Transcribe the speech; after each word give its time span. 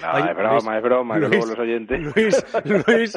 No, 0.00 0.18
es 0.18 0.36
broma, 0.36 0.76
es 0.76 0.82
broma, 0.82 1.14
que 1.14 1.28
luego 1.28 1.46
los 1.46 1.58
oyentes. 1.58 1.98
Luis, 2.14 2.46
Luis, 2.86 3.16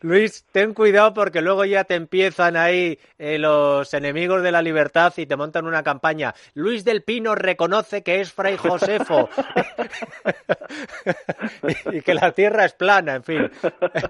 Luis, 0.00 0.46
ten 0.52 0.72
cuidado 0.72 1.12
porque 1.12 1.42
luego 1.42 1.64
ya 1.66 1.84
te 1.84 1.96
empiezan 1.96 2.56
ahí 2.56 2.98
eh, 3.18 3.38
los 3.38 3.92
enemigos 3.92 4.42
de 4.42 4.52
la 4.52 4.62
libertad 4.62 5.12
y 5.16 5.26
te 5.26 5.36
montan 5.36 5.66
una 5.66 5.82
campaña. 5.82 6.32
Luis 6.54 6.84
del 6.84 7.02
Pino 7.02 7.34
reconoce 7.34 8.02
que 8.02 8.20
es 8.20 8.32
Fray 8.32 8.56
Josefo 8.56 9.28
y 11.92 12.00
que 12.00 12.14
la 12.14 12.32
tierra 12.32 12.64
es 12.64 12.72
plana, 12.72 13.16
en 13.16 13.24
fin. 13.24 13.50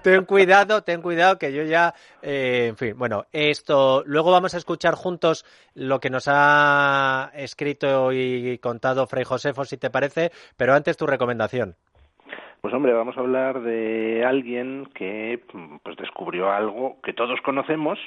Ten 0.01 0.23
cuidado, 0.23 0.83
ten 0.83 1.01
cuidado 1.01 1.37
que 1.37 1.51
yo 1.51 1.63
ya, 1.63 1.93
eh, 2.21 2.67
en 2.69 2.77
fin, 2.77 2.97
bueno, 2.97 3.25
esto, 3.33 4.03
luego 4.05 4.31
vamos 4.31 4.53
a 4.53 4.57
escuchar 4.57 4.95
juntos 4.95 5.43
lo 5.73 5.99
que 5.99 6.09
nos 6.09 6.25
ha 6.27 7.31
escrito 7.33 8.13
y 8.13 8.57
contado 8.59 9.05
Fray 9.07 9.25
Josefo 9.25 9.64
si 9.65 9.77
te 9.77 9.89
parece, 9.89 10.31
pero 10.57 10.73
antes 10.73 10.97
tu 10.97 11.05
recomendación. 11.07 11.75
Pues 12.61 12.73
hombre, 12.73 12.93
vamos 12.93 13.15
a 13.15 13.19
hablar 13.19 13.61
de 13.61 14.25
alguien 14.25 14.87
que 14.95 15.39
pues 15.83 15.97
descubrió 15.97 16.51
algo 16.51 16.97
que 17.03 17.13
todos 17.13 17.39
conocemos 17.41 17.99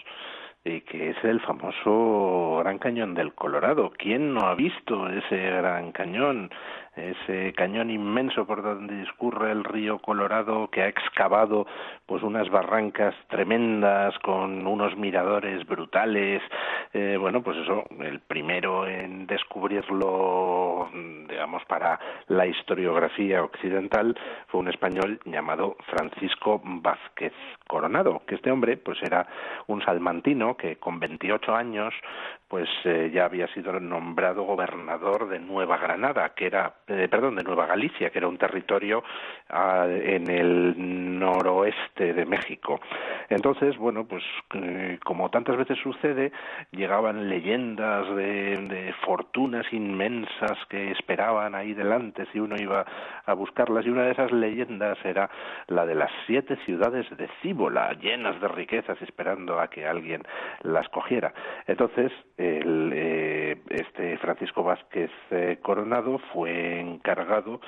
y 0.65 0.81
que 0.81 1.11
es 1.11 1.17
el 1.23 1.41
famoso 1.41 2.59
Gran 2.61 2.79
Cañón 2.79 3.15
del 3.15 3.33
Colorado. 3.35 3.93
¿Quién 3.97 4.35
no 4.35 4.41
ha 4.41 4.55
visto 4.55 5.09
ese 5.09 5.37
Gran 5.37 5.93
Cañón? 5.93 6.51
Ese 6.99 7.53
cañón 7.55 7.91
inmenso 7.91 8.47
por 8.47 8.63
donde 8.63 8.97
discurre 8.97 9.53
el 9.53 9.65
río 9.65 9.99
Colorado 9.99 10.69
que 10.69 10.83
ha 10.83 10.89
excavado 10.89 11.67
pues 12.07 12.23
unas 12.23 12.49
barrancas 12.51 13.15
tremendas 13.29 14.19
con 14.21 14.67
unos 14.67 14.97
miradores 14.97 15.67
brutales. 15.67 16.43
Eh, 16.93 17.17
bueno 17.19 17.43
pues 17.43 17.57
eso 17.59 17.85
el 18.01 18.21
primero 18.21 18.87
en 18.87 19.27
descubrirlo 19.27 20.89
digamos 21.29 21.65
para 21.67 21.99
la 22.29 22.47
historiografía 22.47 23.43
occidental 23.43 24.19
fue 24.49 24.61
un 24.61 24.69
español 24.69 25.21
llamado 25.25 25.77
Francisco 25.87 26.61
Vázquez 26.65 27.33
Coronado 27.67 28.23
que 28.27 28.35
este 28.35 28.51
hombre 28.51 28.77
pues 28.77 28.99
era 29.03 29.27
un 29.67 29.83
salmantino 29.83 30.57
que 30.57 30.77
con 30.77 30.99
28 30.99 31.55
años 31.55 31.95
pues 32.49 32.69
eh, 32.85 33.11
ya 33.13 33.27
había 33.27 33.47
sido 33.49 33.79
nombrado 33.79 34.43
gobernador 34.45 35.29
de 35.29 35.39
Nueva 35.39 35.77
Granada, 35.77 36.31
que 36.31 36.47
era, 36.47 36.75
perdón, 37.11 37.37
de 37.37 37.45
Nueva 37.45 37.67
Galicia, 37.67 38.11
que 38.11 38.19
era 38.19 38.29
un 38.29 38.39
territorio 38.39 39.03
ah, 39.51 39.87
en 39.89 40.31
el 40.31 41.19
noroeste 41.19 42.15
de 42.15 42.25
México. 42.25 42.81
Entonces, 43.29 43.77
bueno, 43.77 44.07
pues 44.07 44.25
eh, 44.55 44.99
como 45.05 45.31
tantas 45.31 45.57
veces 45.57 45.79
sucede, 45.83 46.33
llegaban 46.71 47.29
leyendas 47.29 48.09
de, 48.17 48.57
de, 48.57 48.95
fortunas 49.05 49.71
inmensas 49.73 50.59
que 50.69 50.91
esperaban 50.93 51.55
ahí 51.55 51.75
delante 51.75 52.27
si 52.33 52.41
uno 52.41 52.57
iba 52.59 52.85
a 53.27 53.33
buscarlas, 53.35 53.85
y 53.85 53.91
una 53.91 54.05
de 54.05 54.13
esas 54.13 54.33
leyendas 54.33 54.99
era 55.05 55.29
la 55.67 55.85
de 55.85 55.95
las 55.95 56.11
siete 56.27 56.57
ciudades 56.65 57.07
de 57.17 57.29
Cíbola, 57.43 57.93
llenas 57.95 58.41
de 58.41 58.49
riquezas, 58.49 59.01
esperando 59.03 59.61
a 59.61 59.69
que 59.69 59.87
alguien 59.87 60.23
las 60.63 60.89
cogiera. 60.89 61.33
Entonces, 61.67 62.11
el, 62.37 62.93
eh, 62.95 63.18
este 63.71 64.17
Francisco 64.19 64.63
Vázquez 64.63 65.11
eh, 65.31 65.59
Coronado 65.63 66.19
fue 66.33 66.81
encargado 66.81 67.61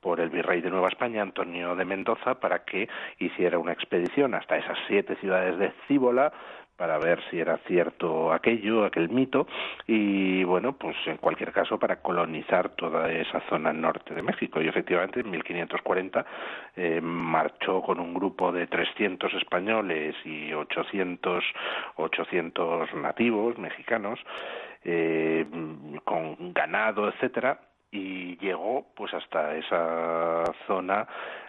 por 0.00 0.20
el 0.20 0.28
virrey 0.28 0.60
de 0.60 0.70
Nueva 0.70 0.88
España, 0.88 1.22
Antonio 1.22 1.74
de 1.76 1.84
Mendoza, 1.86 2.38
para 2.38 2.64
que 2.64 2.88
hiciera 3.18 3.58
una 3.58 3.72
expedición 3.72 4.34
hasta 4.34 4.58
esas 4.58 4.76
siete 4.86 5.16
ciudades 5.16 5.58
de 5.58 5.72
Cíbola 5.88 6.32
para 6.76 6.98
ver 6.98 7.20
si 7.30 7.38
era 7.38 7.58
cierto 7.68 8.32
aquello, 8.32 8.84
aquel 8.84 9.08
mito, 9.08 9.46
y 9.86 10.42
bueno, 10.44 10.72
pues 10.72 10.96
en 11.06 11.18
cualquier 11.18 11.52
caso 11.52 11.78
para 11.78 12.02
colonizar 12.02 12.70
toda 12.70 13.10
esa 13.12 13.40
zona 13.48 13.72
norte 13.72 14.12
de 14.12 14.22
México. 14.22 14.60
Y 14.60 14.68
efectivamente 14.68 15.20
en 15.20 15.30
1540 15.30 16.26
eh, 16.76 17.00
marchó 17.00 17.80
con 17.80 18.00
un 18.00 18.12
grupo 18.12 18.50
de 18.50 18.66
300 18.66 19.32
españoles 19.34 20.16
y 20.24 20.52
800, 20.52 21.44
800 21.96 22.94
nativos 22.94 23.56
mexicanos, 23.56 24.18
eh, 24.84 25.46
con 26.04 26.52
ganado, 26.52 27.08
etcétera, 27.08 27.60
y 27.90 28.36
llegó 28.38 28.86
pues 28.94 29.14
hasta 29.14 29.56
esa 29.56 30.44
zona 30.66 31.06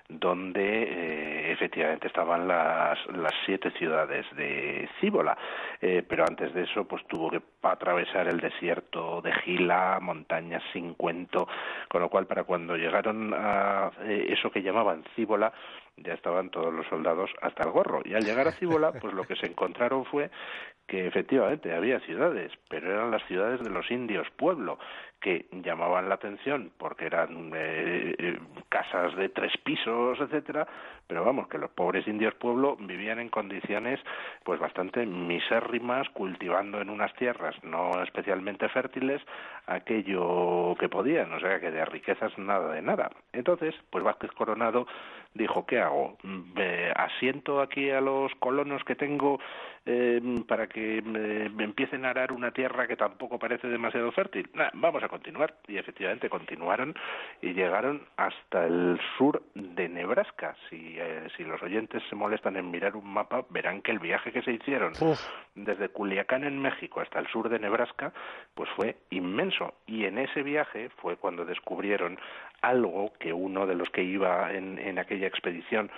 donde 0.08 0.84
eh, 0.84 1.52
efectivamente 1.52 2.08
estaban 2.08 2.48
las, 2.48 3.00
las 3.08 3.34
siete 3.46 3.72
ciudades 3.72 4.26
de 4.36 4.88
Cíbola. 5.00 5.36
Eh, 5.82 6.04
pero 6.08 6.24
antes 6.28 6.54
de 6.54 6.64
eso, 6.64 6.86
pues 6.86 7.04
tuvo 7.08 7.32
que 7.32 7.42
atravesar 7.64 8.28
el 8.28 8.40
desierto 8.40 9.22
de 9.22 9.34
Gila, 9.34 10.00
montañas 10.02 10.62
sin 10.74 10.94
cuento, 10.94 11.48
con 11.90 12.02
lo 12.02 12.10
cual 12.10 12.28
para 12.28 12.44
cuando 12.44 12.78
llegaron 12.78 13.34
a 13.34 13.92
eh, 14.04 14.28
eso 14.30 14.52
que 14.52 14.62
llamaban 14.62 15.04
Cíbola, 15.16 15.52
ya 15.98 16.14
estaban 16.14 16.50
todos 16.50 16.74
los 16.74 16.86
soldados 16.88 17.32
hasta 17.42 17.64
el 17.64 17.72
gorro. 17.72 18.02
Y 18.04 18.14
al 18.14 18.24
llegar 18.24 18.48
a 18.48 18.52
Cíbola, 18.52 18.92
pues 18.94 19.14
lo 19.14 19.24
que 19.24 19.36
se 19.36 19.48
encontraron 19.48 20.06
fue 20.06 20.30
que 20.88 21.08
efectivamente 21.08 21.74
había 21.74 22.00
ciudades, 22.02 22.52
pero 22.70 22.92
eran 22.92 23.12
las 23.12 23.24
ciudades 23.28 23.62
de 23.62 23.70
los 23.70 23.90
indios 23.90 24.28
pueblo, 24.38 24.78
que 25.20 25.48
llamaban 25.52 26.10
la 26.10 26.16
atención 26.16 26.72
porque 26.78 27.06
eran 27.06 27.52
eh, 27.56 28.16
eh, 28.18 28.40
casas 28.70 29.16
de 29.16 29.30
tres 29.30 29.54
pisos, 29.64 30.20
etcétera, 30.20 30.68
pero 31.08 31.24
vamos, 31.24 31.48
que 31.48 31.58
los 31.58 31.70
pobres 31.72 32.08
indios 32.08 32.34
pueblo 32.36 32.76
vivían 32.80 33.20
en 33.20 33.30
condiciones 33.30 34.00
pues 34.44 34.60
bastante 34.60 35.06
misérrimas, 35.06 36.10
cultivando 36.10 36.82
en 36.82 36.90
unas 36.90 37.14
tierras 37.16 37.56
no 37.64 38.02
especialmente 38.04 38.70
fértiles 38.70 39.22
aquello 39.68 40.76
que 40.80 40.90
podían, 40.90 41.32
o 41.34 41.40
sea 41.40 41.60
que 41.60 41.72
de 41.72 41.86
riquezas 41.86 42.38
nada 42.38 42.74
de 42.74 42.82
nada. 42.82 43.10
Entonces, 43.34 43.76
pues 43.90 44.04
Vázquez 44.04 44.32
Coronado 44.32 44.88
dijo, 45.34 45.66
¿qué 45.66 45.80
hago? 45.80 46.18
¿Asiento 46.96 47.62
aquí 47.62 47.90
a 47.90 48.02
los 48.02 48.34
colonos 48.36 48.84
que 48.84 48.96
tengo 48.96 49.40
eh, 49.88 50.20
para 50.48 50.68
que 50.68 50.98
eh, 50.98 51.52
empiecen 51.60 52.06
a 52.06 52.10
arar 52.10 52.32
una 52.32 52.52
tierra 52.52 52.88
que 52.88 52.96
tampoco 52.96 53.38
parece 53.38 53.68
demasiado 53.68 54.12
fértil. 54.12 54.50
vamos 54.74 55.04
a 55.04 55.10
continuar. 55.10 55.56
Y 55.68 55.78
efectivamente 55.78 56.30
continuaron 56.30 56.96
y 57.42 57.54
llegaron 57.54 58.02
hasta 58.18 58.66
el 58.66 59.00
sur 59.18 59.44
de 59.54 59.88
Nebraska. 59.88 60.56
Si, 60.70 60.98
eh, 60.98 61.28
si 61.38 61.44
los 61.44 61.62
oyentes 61.62 62.02
se 62.10 62.16
molestan 62.16 62.56
en 62.56 62.72
mirar 62.72 62.96
un 62.96 63.08
mapa, 63.08 63.46
verán 63.50 63.82
que 63.82 63.92
el 63.92 64.00
viaje 64.00 64.32
que 64.32 64.42
se 64.42 64.54
hicieron 64.54 64.94
desde 65.54 65.90
Culiacán 65.90 66.44
en 66.44 66.60
México 66.62 67.02
hasta 67.02 67.20
el 67.20 67.28
sur 67.28 67.50
de 67.50 67.60
Nebraska, 67.60 68.12
pues 68.56 68.70
fue 68.76 68.98
inmenso. 69.12 69.76
Y 69.86 70.06
en 70.06 70.18
ese 70.18 70.42
viaje 70.42 70.90
fue 71.02 71.18
cuando 71.18 71.46
descubrieron 71.46 72.18
algo 72.62 73.14
que 73.20 73.34
uno 73.34 73.68
de 73.68 73.76
los 73.76 73.90
que 73.90 74.04
iba 74.04 74.52
en, 74.52 74.80
en 74.80 74.98
aquella 74.98 75.28
expedición 75.28 75.92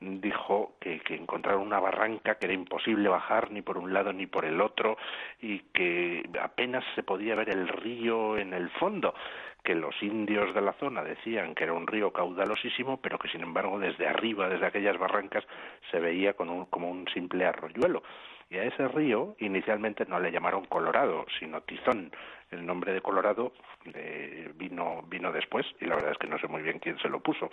dijo 0.00 0.76
que, 0.80 1.00
que 1.00 1.14
encontraron 1.14 1.62
una 1.62 1.78
barranca 1.78 2.36
que 2.36 2.46
era 2.46 2.54
imposible 2.54 3.08
bajar 3.08 3.50
ni 3.50 3.60
por 3.60 3.76
un 3.76 3.92
lado 3.92 4.12
ni 4.12 4.26
por 4.26 4.44
el 4.46 4.60
otro 4.60 4.96
y 5.40 5.58
que 5.74 6.28
apenas 6.40 6.84
se 6.94 7.02
podía 7.02 7.34
ver 7.34 7.50
el 7.50 7.68
río 7.68 8.38
en 8.38 8.54
el 8.54 8.70
fondo 8.70 9.14
que 9.62 9.74
los 9.74 9.94
indios 10.02 10.54
de 10.54 10.62
la 10.62 10.72
zona 10.74 11.04
decían 11.04 11.54
que 11.54 11.64
era 11.64 11.74
un 11.74 11.86
río 11.86 12.12
caudalosísimo, 12.12 12.98
pero 13.02 13.18
que 13.18 13.28
sin 13.28 13.42
embargo 13.42 13.78
desde 13.78 14.08
arriba, 14.08 14.48
desde 14.48 14.66
aquellas 14.66 14.98
barrancas, 14.98 15.44
se 15.90 16.00
veía 16.00 16.32
como 16.32 16.90
un 16.90 17.06
simple 17.12 17.44
arroyuelo. 17.44 18.02
Y 18.50 18.56
a 18.56 18.64
ese 18.64 18.88
río 18.88 19.36
inicialmente 19.38 20.04
no 20.06 20.18
le 20.18 20.32
llamaron 20.32 20.64
Colorado, 20.64 21.24
sino 21.38 21.60
Tizón. 21.60 22.10
El 22.50 22.66
nombre 22.66 22.92
de 22.92 23.00
Colorado 23.00 23.52
vino, 24.54 25.02
vino 25.08 25.32
después 25.32 25.66
y 25.80 25.86
la 25.86 25.94
verdad 25.94 26.12
es 26.12 26.18
que 26.18 26.26
no 26.26 26.38
sé 26.38 26.48
muy 26.48 26.62
bien 26.62 26.78
quién 26.78 26.98
se 26.98 27.08
lo 27.08 27.20
puso. 27.20 27.50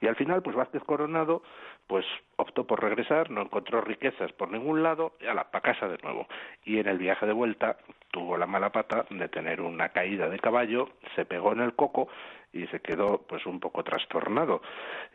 Y 0.00 0.06
al 0.06 0.16
final, 0.16 0.42
pues 0.42 0.56
Vázquez 0.56 0.82
Coronado, 0.84 1.42
pues 1.86 2.06
optó 2.36 2.66
por 2.66 2.82
regresar, 2.82 3.30
no 3.30 3.42
encontró 3.42 3.80
riquezas 3.80 4.32
por 4.32 4.50
ningún 4.50 4.82
lado, 4.82 5.12
y 5.20 5.26
a 5.26 5.34
la 5.34 5.50
pa 5.50 5.60
casa 5.60 5.88
de 5.88 5.98
nuevo. 6.02 6.26
Y 6.64 6.78
en 6.78 6.88
el 6.88 6.98
viaje 6.98 7.26
de 7.26 7.32
vuelta 7.32 7.76
tuvo 8.10 8.36
la 8.38 8.46
mala 8.46 8.70
pata 8.70 9.04
de 9.10 9.28
tener 9.28 9.60
una 9.60 9.90
caída 9.90 10.28
de 10.28 10.38
caballo, 10.38 10.88
se 11.14 11.26
pegó 11.26 11.52
en 11.52 11.60
el 11.60 11.74
coco 11.74 12.08
y 12.52 12.66
se 12.68 12.80
quedó 12.80 13.18
pues 13.28 13.46
un 13.46 13.60
poco 13.60 13.84
trastornado. 13.84 14.62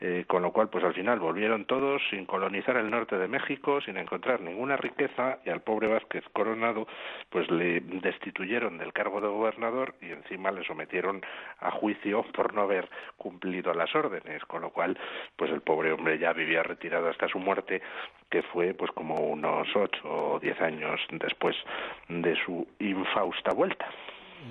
Eh, 0.02 0.26
con 0.28 0.42
lo 0.42 0.52
cual 0.52 0.70
pues 0.70 0.84
al 0.84 0.94
final 0.94 1.20
volvieron 1.20 1.66
todos 1.66 2.02
sin 2.10 2.26
colonizar 2.26 2.76
el 2.78 2.90
norte 2.90 3.18
de 3.18 3.28
México 3.28 3.80
sin 3.82 3.98
encontrar 3.98 4.42
ninguna 4.42 4.76
riqueza 4.76 5.40
y 5.46 5.50
al 5.50 5.62
pobre 5.62 5.88
Vázquez 5.88 6.24
Coronado 6.34 6.88
pues 7.30 7.50
le 7.50 7.80
destituyeron 7.80 8.78
del 8.78 8.92
cargo 8.94 9.22
de 9.22 9.28
gobernador 9.28 9.96
y 10.02 10.12
encima 10.12 10.52
le 10.52 10.66
sometieron 10.66 11.22
a 11.60 11.72
juicio 11.72 12.24
por 12.34 12.54
no 12.54 12.64
haber 12.64 12.90
cumplido 13.18 13.74
las 13.74 13.94
órdenes. 13.96 14.44
Con 14.46 14.62
lo 14.62 14.72
cual 14.72 14.98
pues 15.36 15.52
el 15.52 15.62
pobre 15.62 15.92
hombre 15.92 16.18
ya 16.20 16.34
vivía 16.34 16.64
retirado 16.64 17.10
hasta 17.10 17.28
su 17.28 17.40
muerte 17.40 17.82
que 18.30 18.42
fue 18.44 18.74
pues 18.74 18.92
como 18.92 19.16
unos 19.16 19.68
ocho 19.76 20.02
o 20.04 20.40
diez 20.40 20.60
años 20.60 21.00
después 21.12 21.56
de 22.10 22.36
su 22.44 22.68
infausta 22.80 23.54
vuelta 23.54 23.88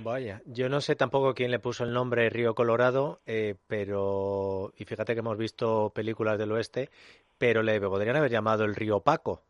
Vaya, 0.03 0.43
yo 0.47 0.69
no 0.69 0.81
sé 0.81 0.97
tampoco 0.97 1.35
quién 1.35 1.51
le 1.51 1.59
puso 1.59 1.85
el 1.85 1.93
nombre 1.93 2.29
Río 2.29 2.55
Colorado, 2.55 3.21
eh, 3.27 3.55
pero 3.67 4.73
y 4.77 4.85
fíjate 4.85 5.15
que 5.15 5.21
hemos 5.21 5.39
visto 5.39 5.91
películas 5.95 6.39
del 6.39 6.53
oeste, 6.53 6.91
pero 7.39 7.63
le 7.63 7.81
podrían 7.81 8.17
haber 8.17 8.31
llamado 8.31 8.65
el 8.65 8.75
Río 8.75 9.01
Paco, 9.01 9.43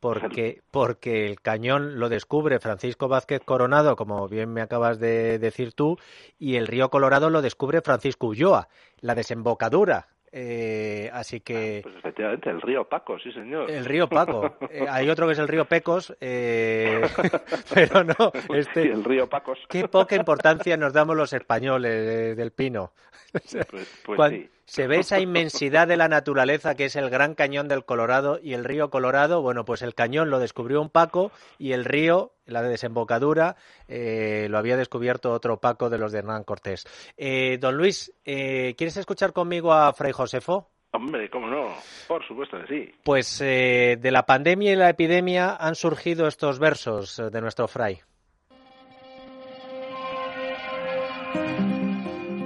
porque 0.00 0.62
porque 0.70 1.26
el 1.26 1.40
cañón 1.40 1.98
lo 1.98 2.08
descubre 2.08 2.58
Francisco 2.60 3.08
Vázquez 3.08 3.40
Coronado, 3.44 3.96
como 3.96 4.28
bien 4.28 4.52
me 4.52 4.60
acabas 4.60 4.98
de 4.98 5.38
decir 5.38 5.72
tú, 5.72 5.96
y 6.38 6.56
el 6.56 6.66
Río 6.66 6.90
Colorado 6.90 7.30
lo 7.30 7.40
descubre 7.40 7.80
Francisco 7.80 8.26
Ulloa, 8.26 8.68
la 9.00 9.14
desembocadura 9.14 10.08
eh, 10.32 11.10
así 11.12 11.40
que. 11.40 11.78
Ah, 11.78 11.82
pues 11.82 11.96
efectivamente, 11.96 12.50
el 12.50 12.60
río 12.60 12.84
Paco, 12.84 13.18
sí, 13.18 13.32
señor. 13.32 13.70
El 13.70 13.84
río 13.84 14.08
Paco. 14.08 14.56
Eh, 14.70 14.86
hay 14.88 15.08
otro 15.08 15.26
que 15.26 15.32
es 15.32 15.38
el 15.38 15.48
río 15.48 15.64
Pecos, 15.64 16.14
eh, 16.20 17.00
pero 17.74 18.04
no. 18.04 18.32
Este, 18.54 18.82
el 18.82 19.02
río 19.02 19.26
Pacos. 19.28 19.58
Qué 19.68 19.88
poca 19.88 20.14
importancia 20.14 20.76
nos 20.76 20.92
damos 20.92 21.16
los 21.16 21.32
españoles 21.32 22.36
del 22.36 22.52
Pino. 22.52 22.92
Pues, 23.32 23.56
pues 24.04 24.30
sí 24.30 24.50
se 24.68 24.86
ve 24.86 24.98
esa 24.98 25.18
inmensidad 25.18 25.88
de 25.88 25.96
la 25.96 26.08
naturaleza 26.08 26.74
que 26.74 26.84
es 26.84 26.96
el 26.96 27.08
Gran 27.08 27.34
Cañón 27.34 27.68
del 27.68 27.86
Colorado 27.86 28.38
y 28.42 28.52
el 28.52 28.64
río 28.64 28.90
Colorado. 28.90 29.40
Bueno, 29.40 29.64
pues 29.64 29.80
el 29.80 29.94
cañón 29.94 30.28
lo 30.28 30.40
descubrió 30.40 30.82
un 30.82 30.90
Paco 30.90 31.32
y 31.56 31.72
el 31.72 31.86
río, 31.86 32.32
la 32.48 32.62
desembocadura, 32.62 33.56
eh, 33.86 34.46
lo 34.50 34.58
había 34.58 34.76
descubierto 34.76 35.32
otro 35.32 35.60
Paco 35.60 35.88
de 35.90 35.98
los 35.98 36.12
de 36.12 36.18
Hernán 36.18 36.44
Cortés. 36.44 36.86
Eh, 37.16 37.58
don 37.60 37.76
Luis, 37.76 38.12
eh, 38.24 38.74
¿quieres 38.76 38.96
escuchar 38.96 39.32
conmigo 39.32 39.72
a 39.72 39.92
Fray 39.92 40.12
Josefo? 40.12 40.70
Hombre, 40.90 41.28
cómo 41.28 41.46
no, 41.46 41.68
por 42.08 42.26
supuesto 42.26 42.56
que 42.62 42.66
sí. 42.66 42.94
Pues 43.04 43.38
de 43.38 44.10
la 44.10 44.24
pandemia 44.24 44.72
y 44.72 44.76
la 44.76 44.88
epidemia 44.88 45.54
han 45.54 45.74
surgido 45.74 46.26
estos 46.26 46.58
versos 46.58 47.22
de 47.30 47.40
nuestro 47.42 47.68
Fray. 47.68 48.00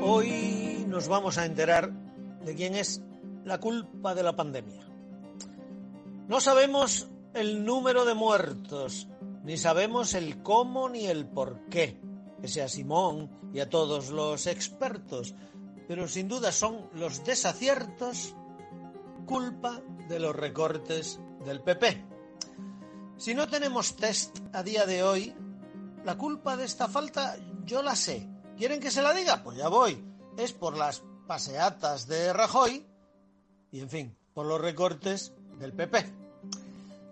Hoy 0.02 0.84
nos 0.88 1.06
vamos 1.06 1.38
a 1.38 1.46
enterar 1.46 1.90
de 2.44 2.54
quién 2.56 2.74
es 2.74 3.00
la 3.44 3.58
culpa 3.58 4.14
de 4.14 4.24
la 4.24 4.34
pandemia. 4.34 4.82
No 6.28 6.40
sabemos 6.40 7.08
el 7.34 7.64
número 7.64 8.04
de 8.04 8.14
muertos, 8.14 9.08
ni 9.42 9.56
sabemos 9.56 10.14
el 10.14 10.42
cómo 10.42 10.88
ni 10.88 11.06
el 11.06 11.26
por 11.26 11.68
qué, 11.68 12.00
pese 12.40 12.62
a 12.62 12.68
Simón 12.68 13.30
y 13.52 13.60
a 13.60 13.68
todos 13.68 14.10
los 14.10 14.46
expertos, 14.46 15.34
pero 15.88 16.08
sin 16.08 16.28
duda 16.28 16.52
son 16.52 16.88
los 16.94 17.24
desaciertos 17.24 18.34
culpa 19.26 19.82
de 20.08 20.20
los 20.20 20.34
recortes 20.34 21.20
del 21.44 21.60
PP. 21.60 22.04
Si 23.16 23.34
no 23.34 23.48
tenemos 23.48 23.96
test 23.96 24.38
a 24.52 24.62
día 24.62 24.86
de 24.86 25.02
hoy, 25.02 25.34
la 26.04 26.18
culpa 26.18 26.56
de 26.56 26.64
esta 26.64 26.88
falta 26.88 27.36
yo 27.64 27.82
la 27.82 27.94
sé. 27.94 28.28
¿Quieren 28.56 28.80
que 28.80 28.90
se 28.90 29.02
la 29.02 29.14
diga? 29.14 29.42
Pues 29.42 29.56
ya 29.56 29.68
voy. 29.68 30.04
Es 30.36 30.52
por 30.52 30.76
las 30.76 31.02
paseatas 31.26 32.06
de 32.06 32.32
Rajoy 32.32 32.84
y, 33.70 33.80
en 33.80 33.88
fin, 33.88 34.16
por 34.34 34.46
los 34.46 34.60
recortes 34.60 35.32
del 35.58 35.72
PP. 35.72 36.21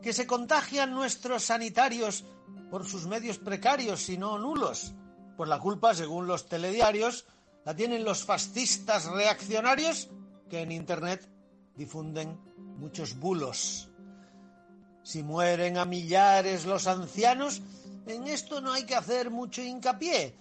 Que 0.02 0.12
se 0.12 0.26
contagian 0.26 0.92
nuestros 0.92 1.44
sanitarios 1.44 2.24
por 2.70 2.86
sus 2.86 3.06
medios 3.06 3.38
precarios 3.38 4.08
y 4.08 4.16
no 4.16 4.38
nulos. 4.38 4.94
Pues 5.36 5.48
la 5.48 5.58
culpa, 5.58 5.94
según 5.94 6.26
los 6.26 6.48
telediarios, 6.48 7.26
la 7.64 7.74
tienen 7.74 8.04
los 8.04 8.24
fascistas 8.24 9.06
reaccionarios 9.06 10.08
que 10.48 10.62
en 10.62 10.72
Internet 10.72 11.28
difunden 11.76 12.38
muchos 12.78 13.18
bulos. 13.18 13.90
Si 15.02 15.22
mueren 15.22 15.78
a 15.78 15.84
millares 15.84 16.66
los 16.66 16.86
ancianos, 16.86 17.62
en 18.06 18.26
esto 18.26 18.60
no 18.60 18.72
hay 18.72 18.84
que 18.84 18.94
hacer 18.94 19.30
mucho 19.30 19.62
hincapié, 19.62 20.36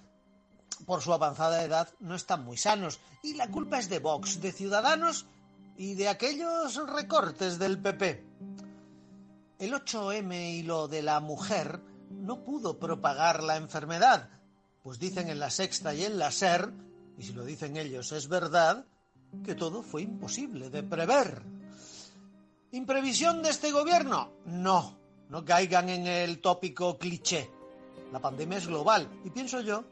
por 0.86 1.02
su 1.02 1.14
avanzada 1.14 1.64
edad, 1.64 1.90
no 2.00 2.16
están 2.16 2.44
muy 2.44 2.58
sanos. 2.58 3.00
Y 3.24 3.36
la 3.36 3.50
culpa 3.50 3.80
es 3.80 3.90
de 3.90 4.00
Vox, 4.00 4.42
de 4.42 4.52
Ciudadanos 4.52 5.26
y 5.78 5.96
de 5.96 6.10
aquellos 6.10 6.76
recortes 6.88 7.60
del 7.60 7.80
PP. 7.80 8.29
El 9.60 9.74
8M 9.74 10.54
y 10.54 10.64
lo 10.64 10.88
de 10.88 11.02
la 11.02 11.20
mujer 11.20 11.82
no 12.10 12.46
pudo 12.46 12.80
propagar 12.80 13.44
la 13.44 13.58
enfermedad, 13.58 14.30
pues 14.82 15.00
dicen 15.00 15.30
en 15.30 15.38
la 15.38 15.50
sexta 15.50 15.94
y 15.94 16.06
en 16.06 16.18
la 16.18 16.31
SER, 16.31 16.72
y 17.18 17.24
si 17.24 17.33
lo 17.33 17.44
dicen 17.44 17.76
ellos 17.76 18.14
es 18.14 18.30
verdad, 18.30 18.86
que 19.44 19.56
todo 19.56 19.83
fue 19.83 20.04
imposible 20.04 20.69
de 20.69 20.81
prever. 20.83 21.44
¿Imprevisión 22.72 23.44
de 23.44 23.50
este 23.50 23.74
gobierno? 23.74 24.31
No, 24.45 24.98
no 25.28 25.44
caigan 25.44 25.90
en 25.90 26.07
el 26.07 26.40
tópico 26.40 26.98
cliché. 26.98 27.52
La 28.14 28.22
pandemia 28.22 28.60
es 28.60 28.68
global 28.68 29.10
y 29.26 29.30
pienso 29.30 29.60
yo 29.60 29.83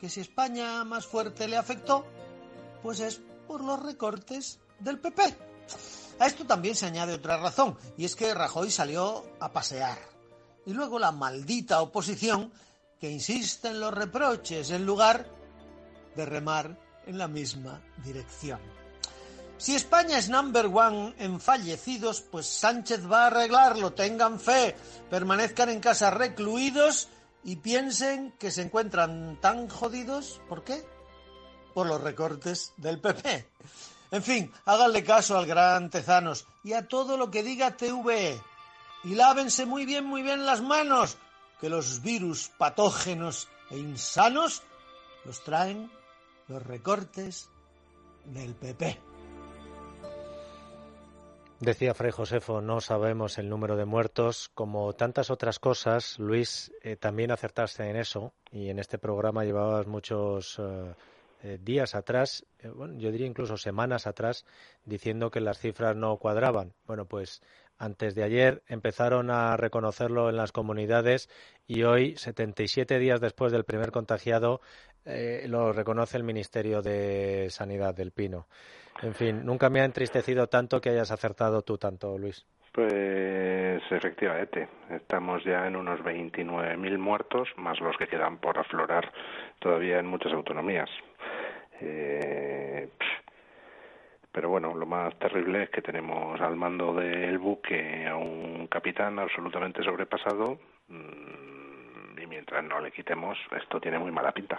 que 0.00 0.08
si 0.08 0.20
España 0.20 0.84
más 0.84 1.04
fuerte 1.04 1.48
le 1.48 1.56
afectó, 1.56 2.06
pues 2.80 3.00
es 3.00 3.20
por 3.48 3.64
los 3.64 3.82
recortes 3.82 4.60
del 4.78 5.00
PP. 5.00 5.22
A 6.18 6.26
esto 6.26 6.46
también 6.46 6.74
se 6.74 6.86
añade 6.86 7.12
otra 7.12 7.36
razón, 7.36 7.76
y 7.96 8.04
es 8.04 8.16
que 8.16 8.32
Rajoy 8.34 8.70
salió 8.70 9.24
a 9.38 9.52
pasear. 9.52 9.98
Y 10.64 10.72
luego 10.72 10.98
la 10.98 11.12
maldita 11.12 11.82
oposición 11.82 12.52
que 12.98 13.10
insiste 13.10 13.68
en 13.68 13.80
los 13.80 13.92
reproches 13.92 14.70
en 14.70 14.86
lugar 14.86 15.26
de 16.14 16.24
remar 16.24 16.78
en 17.06 17.18
la 17.18 17.28
misma 17.28 17.80
dirección. 18.02 18.60
Si 19.58 19.74
España 19.74 20.18
es 20.18 20.28
number 20.28 20.66
one 20.66 21.14
en 21.18 21.40
fallecidos, 21.40 22.20
pues 22.20 22.46
Sánchez 22.46 23.10
va 23.10 23.24
a 23.24 23.26
arreglarlo, 23.28 23.92
tengan 23.92 24.38
fe, 24.38 24.76
permanezcan 25.08 25.70
en 25.70 25.80
casa 25.80 26.10
recluidos 26.10 27.08
y 27.42 27.56
piensen 27.56 28.32
que 28.38 28.50
se 28.50 28.62
encuentran 28.62 29.40
tan 29.40 29.68
jodidos, 29.68 30.40
¿por 30.48 30.64
qué? 30.64 30.84
Por 31.74 31.86
los 31.86 32.00
recortes 32.00 32.74
del 32.76 33.00
PP. 33.00 33.48
En 34.10 34.22
fin, 34.22 34.52
háganle 34.64 35.02
caso 35.02 35.36
al 35.36 35.46
gran 35.46 35.90
Tezanos 35.90 36.46
y 36.62 36.72
a 36.72 36.86
todo 36.86 37.16
lo 37.16 37.30
que 37.30 37.42
diga 37.42 37.76
TVE. 37.76 38.40
Y 39.04 39.14
lávense 39.14 39.66
muy 39.66 39.84
bien, 39.84 40.04
muy 40.04 40.22
bien 40.22 40.46
las 40.46 40.62
manos, 40.62 41.16
que 41.60 41.68
los 41.68 42.02
virus 42.02 42.50
patógenos 42.56 43.48
e 43.70 43.78
insanos 43.78 44.62
los 45.24 45.42
traen 45.42 45.90
los 46.48 46.62
recortes 46.62 47.50
del 48.24 48.54
PP. 48.54 49.00
Decía 51.58 51.94
Fray 51.94 52.10
Josefo, 52.10 52.60
no 52.60 52.82
sabemos 52.82 53.38
el 53.38 53.48
número 53.48 53.76
de 53.76 53.86
muertos. 53.86 54.50
Como 54.54 54.92
tantas 54.92 55.30
otras 55.30 55.58
cosas, 55.58 56.18
Luis, 56.18 56.70
eh, 56.82 56.96
también 56.96 57.30
acertaste 57.30 57.88
en 57.88 57.96
eso 57.96 58.34
y 58.50 58.68
en 58.68 58.78
este 58.78 58.98
programa 58.98 59.42
llevabas 59.42 59.86
muchos 59.86 60.58
eh, 60.58 60.94
eh, 61.42 61.58
días 61.60 61.94
atrás, 61.94 62.46
bueno, 62.74 62.98
yo 62.98 63.10
diría 63.10 63.26
incluso 63.26 63.56
semanas 63.56 64.06
atrás, 64.06 64.44
diciendo 64.84 65.30
que 65.30 65.40
las 65.40 65.58
cifras 65.58 65.96
no 65.96 66.16
cuadraban. 66.16 66.74
Bueno, 66.86 67.06
pues 67.06 67.42
antes 67.78 68.14
de 68.14 68.24
ayer 68.24 68.62
empezaron 68.66 69.30
a 69.30 69.56
reconocerlo 69.56 70.30
en 70.30 70.36
las 70.36 70.52
comunidades 70.52 71.28
y 71.66 71.82
hoy, 71.82 72.16
77 72.16 72.98
días 72.98 73.20
después 73.20 73.52
del 73.52 73.64
primer 73.64 73.92
contagiado, 73.92 74.60
lo 75.44 75.72
reconoce 75.72 76.16
el 76.16 76.24
Ministerio 76.24 76.82
de 76.82 77.48
Sanidad 77.50 77.94
del 77.94 78.10
Pino. 78.10 78.48
En 79.02 79.14
fin, 79.14 79.44
nunca 79.44 79.68
me 79.68 79.80
ha 79.80 79.84
entristecido 79.84 80.48
tanto 80.48 80.80
que 80.80 80.90
hayas 80.90 81.10
acertado 81.10 81.62
tú 81.62 81.76
tanto, 81.78 82.16
Luis. 82.18 82.46
Pues 82.76 83.80
efectivamente, 83.90 84.68
estamos 84.90 85.42
ya 85.44 85.66
en 85.66 85.76
unos 85.76 85.98
29.000 86.00 86.98
muertos, 86.98 87.48
más 87.56 87.80
los 87.80 87.96
que 87.96 88.06
quedan 88.06 88.36
por 88.36 88.58
aflorar 88.58 89.10
todavía 89.60 89.98
en 89.98 90.04
muchas 90.04 90.34
autonomías. 90.34 90.90
Eh, 91.80 92.90
pero 94.30 94.50
bueno, 94.50 94.74
lo 94.74 94.84
más 94.84 95.18
terrible 95.18 95.62
es 95.62 95.70
que 95.70 95.80
tenemos 95.80 96.38
al 96.42 96.54
mando 96.56 96.92
del 96.92 97.38
buque 97.38 98.06
a 98.06 98.14
un 98.14 98.66
capitán 98.66 99.18
absolutamente 99.20 99.82
sobrepasado 99.82 100.58
mm, 100.88 102.18
y 102.20 102.26
mientras 102.26 102.62
no 102.62 102.78
le 102.80 102.92
quitemos, 102.92 103.38
esto 103.58 103.80
tiene 103.80 103.98
muy 103.98 104.12
mala 104.12 104.32
pinta 104.32 104.58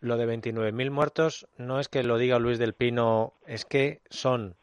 lo 0.00 0.16
de 0.16 0.28
29.000 0.28 0.90
muertos 0.92 1.48
no 1.56 1.80
es 1.80 1.88
que 1.88 2.04
lo 2.04 2.18
diga 2.18 2.38
Luis 2.38 2.60
del 2.60 2.72
Pino, 2.72 3.32
es 3.48 3.64
que 3.64 4.00
son 4.10 4.54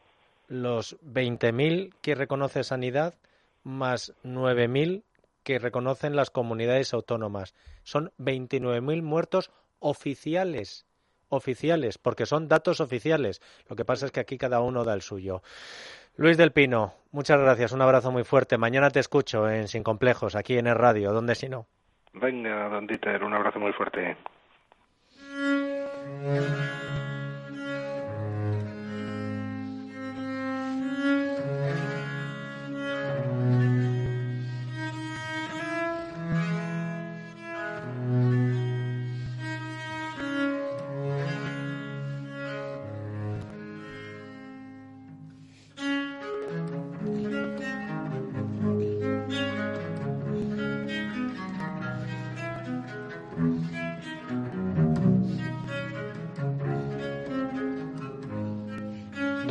los 0.48 0.98
20.000 1.00 1.94
que 2.00 2.14
reconoce 2.14 2.64
Sanidad 2.64 3.14
más 3.62 4.14
9.000 4.24 5.02
que 5.42 5.58
reconocen 5.58 6.16
las 6.16 6.30
comunidades 6.30 6.92
autónomas. 6.94 7.54
Son 7.82 8.10
29.000 8.18 9.02
muertos 9.02 9.50
oficiales, 9.78 10.86
oficiales, 11.28 11.98
porque 11.98 12.26
son 12.26 12.48
datos 12.48 12.80
oficiales. 12.80 13.40
Lo 13.68 13.76
que 13.76 13.84
pasa 13.84 14.06
es 14.06 14.12
que 14.12 14.20
aquí 14.20 14.38
cada 14.38 14.60
uno 14.60 14.84
da 14.84 14.94
el 14.94 15.02
suyo. 15.02 15.42
Luis 16.16 16.36
del 16.36 16.52
Pino, 16.52 16.94
muchas 17.12 17.38
gracias, 17.38 17.72
un 17.72 17.82
abrazo 17.82 18.10
muy 18.10 18.24
fuerte. 18.24 18.56
Mañana 18.56 18.90
te 18.90 19.00
escucho 19.00 19.48
en 19.48 19.68
Sin 19.68 19.82
Complejos, 19.82 20.34
aquí 20.34 20.56
en 20.58 20.66
el 20.66 20.74
radio, 20.74 21.12
¿dónde 21.12 21.34
si 21.34 21.48
no? 21.48 21.66
Venga, 22.14 22.68
don 22.68 22.86
Dieter, 22.86 23.22
un 23.22 23.34
abrazo 23.34 23.60
muy 23.60 23.72
fuerte. 23.72 24.16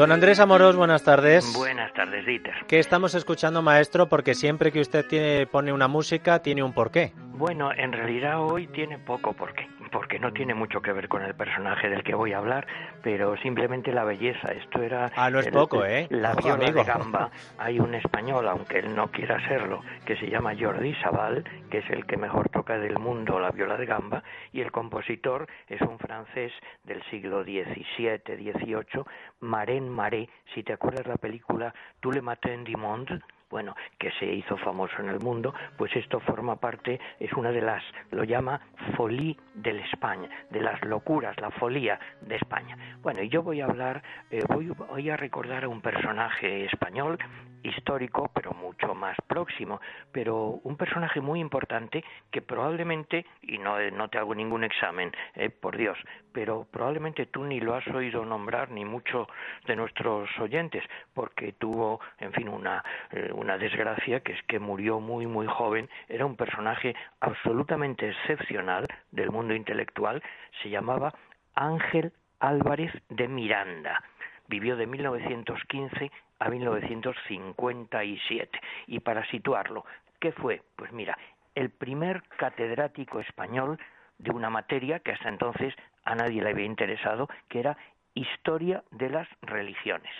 Don 0.05 0.11
Andrés 0.11 0.39
Amorós, 0.39 0.75
buenas 0.75 1.03
tardes. 1.03 1.51
Buenas 1.57 1.91
tardes, 1.93 2.23
Dieter. 2.27 2.53
¿Qué 2.67 2.77
estamos 2.77 3.15
escuchando, 3.15 3.63
maestro? 3.63 4.07
Porque 4.07 4.35
siempre 4.35 4.71
que 4.71 4.79
usted 4.79 5.03
tiene, 5.07 5.47
pone 5.47 5.73
una 5.73 5.87
música, 5.87 6.43
tiene 6.43 6.61
un 6.61 6.73
porqué. 6.73 7.11
Bueno, 7.31 7.71
en 7.73 7.91
realidad 7.91 8.39
hoy 8.39 8.67
tiene 8.67 8.99
poco 8.99 9.33
porqué 9.33 9.67
porque 9.95 10.19
no 10.19 10.33
tiene 10.33 10.53
mucho 10.53 10.81
que 10.81 10.91
ver 10.91 11.07
con 11.07 11.23
el 11.23 11.35
personaje 11.35 11.87
del 11.89 12.03
que 12.03 12.13
voy 12.13 12.33
a 12.33 12.39
hablar, 12.39 12.67
pero 13.01 13.37
simplemente 13.37 13.93
la 13.93 14.03
belleza. 14.03 14.51
Esto 14.51 14.81
era. 14.81 15.09
Ah, 15.15 15.29
no 15.29 15.39
es 15.39 15.47
poco, 15.47 15.85
¿eh? 15.85 16.07
La 16.09 16.35
viola 16.35 16.69
de 16.69 16.83
gamba. 16.83 17.31
Hay 17.57 17.79
un 17.79 17.95
español, 17.95 18.45
aunque 18.49 18.79
él 18.79 18.93
no 18.93 19.09
quiera 19.09 19.39
serlo, 19.47 19.79
que 20.05 20.17
se 20.17 20.29
llama 20.29 20.53
Jordi 20.59 20.93
Sabal, 20.95 21.45
que 21.71 21.77
es 21.77 21.89
el 21.89 22.05
que 22.05 22.17
mejor 22.17 22.49
toca 22.49 22.77
del 22.77 22.99
mundo 22.99 23.39
la 23.39 23.51
viola 23.51 23.77
de 23.77 23.85
gamba, 23.85 24.21
y 24.51 24.59
el 24.59 24.69
compositor 24.69 25.47
es 25.69 25.79
un 25.79 25.97
francés 25.97 26.51
del 26.83 27.01
siglo 27.03 27.45
XVII, 27.45 28.19
XVIII, 28.25 29.05
Maren 29.39 29.87
Maré. 29.87 30.27
Si 30.53 30.61
te 30.63 30.73
acuerdas 30.73 31.07
la 31.07 31.15
película 31.15 31.73
Tú 32.01 32.11
le 32.11 32.21
maté 32.21 32.53
en 32.53 32.65
Monde, 32.77 33.21
bueno, 33.55 33.73
que 33.97 34.11
se 34.19 34.25
hizo 34.25 34.57
famoso 34.57 34.95
en 34.99 35.07
el 35.07 35.21
mundo, 35.21 35.53
pues 35.77 35.95
esto 35.95 36.19
forma 36.19 36.57
parte, 36.57 36.99
es 37.21 37.31
una 37.31 37.53
de 37.53 37.61
las, 37.61 37.81
lo 38.11 38.25
llama 38.25 38.59
folie 38.97 39.37
de 39.53 39.79
España, 39.79 40.29
de 40.49 40.59
las 40.59 40.83
locuras, 40.83 41.39
la 41.39 41.51
folía 41.51 41.97
de 42.19 42.35
España. 42.35 42.77
Bueno, 43.01 43.23
y 43.23 43.29
yo 43.29 43.43
voy 43.43 43.61
a 43.61 43.65
hablar, 43.67 44.03
eh, 44.29 44.41
voy, 44.49 44.67
voy 44.67 45.09
a 45.09 45.15
recordar 45.15 45.63
a 45.63 45.69
un 45.69 45.79
personaje 45.79 46.65
español 46.65 47.17
histórico, 47.65 48.29
pero 48.33 48.51
mucho 48.51 48.93
más 48.93 49.17
próximo, 49.27 49.81
pero 50.11 50.59
un 50.63 50.77
personaje 50.77 51.21
muy 51.21 51.39
importante 51.39 52.03
que 52.31 52.41
probablemente, 52.41 53.25
y 53.41 53.57
no, 53.57 53.79
no 53.91 54.09
te 54.09 54.17
hago 54.17 54.35
ningún 54.35 54.63
examen, 54.63 55.11
eh, 55.35 55.49
por 55.49 55.77
Dios, 55.77 55.97
pero 56.31 56.67
probablemente 56.71 57.25
tú 57.25 57.43
ni 57.43 57.59
lo 57.59 57.75
has 57.75 57.87
oído 57.87 58.25
nombrar, 58.25 58.69
ni 58.71 58.85
muchos 58.85 59.27
de 59.65 59.75
nuestros 59.75 60.29
oyentes, 60.39 60.83
porque 61.13 61.53
tuvo, 61.53 61.99
en 62.19 62.33
fin, 62.33 62.47
una, 62.49 62.83
eh, 63.11 63.31
una 63.33 63.57
desgracia, 63.57 64.19
que 64.19 64.33
es 64.33 64.43
que 64.43 64.59
murió 64.59 64.99
muy, 64.99 65.25
muy 65.27 65.47
joven, 65.47 65.89
era 66.07 66.25
un 66.25 66.35
personaje 66.35 66.95
absolutamente 67.19 68.09
excepcional 68.09 68.85
del 69.11 69.31
mundo 69.31 69.53
intelectual, 69.53 70.21
se 70.61 70.69
llamaba 70.69 71.13
Ángel 71.55 72.11
Álvarez 72.39 72.91
de 73.09 73.27
Miranda. 73.27 74.03
Vivió 74.47 74.75
de 74.75 74.85
1915 74.85 76.11
a 76.39 76.49
1957. 76.49 78.59
Y 78.87 78.99
para 78.99 79.25
situarlo, 79.27 79.85
¿qué 80.19 80.31
fue? 80.31 80.61
Pues 80.75 80.91
mira, 80.91 81.17
el 81.55 81.69
primer 81.69 82.23
catedrático 82.37 83.19
español 83.19 83.79
de 84.17 84.31
una 84.31 84.49
materia 84.49 84.99
que 84.99 85.11
hasta 85.11 85.29
entonces 85.29 85.73
a 86.03 86.15
nadie 86.15 86.41
le 86.41 86.49
había 86.49 86.65
interesado, 86.65 87.29
que 87.49 87.59
era 87.59 87.77
Historia 88.13 88.83
de 88.91 89.09
las 89.09 89.27
Religiones. 89.41 90.11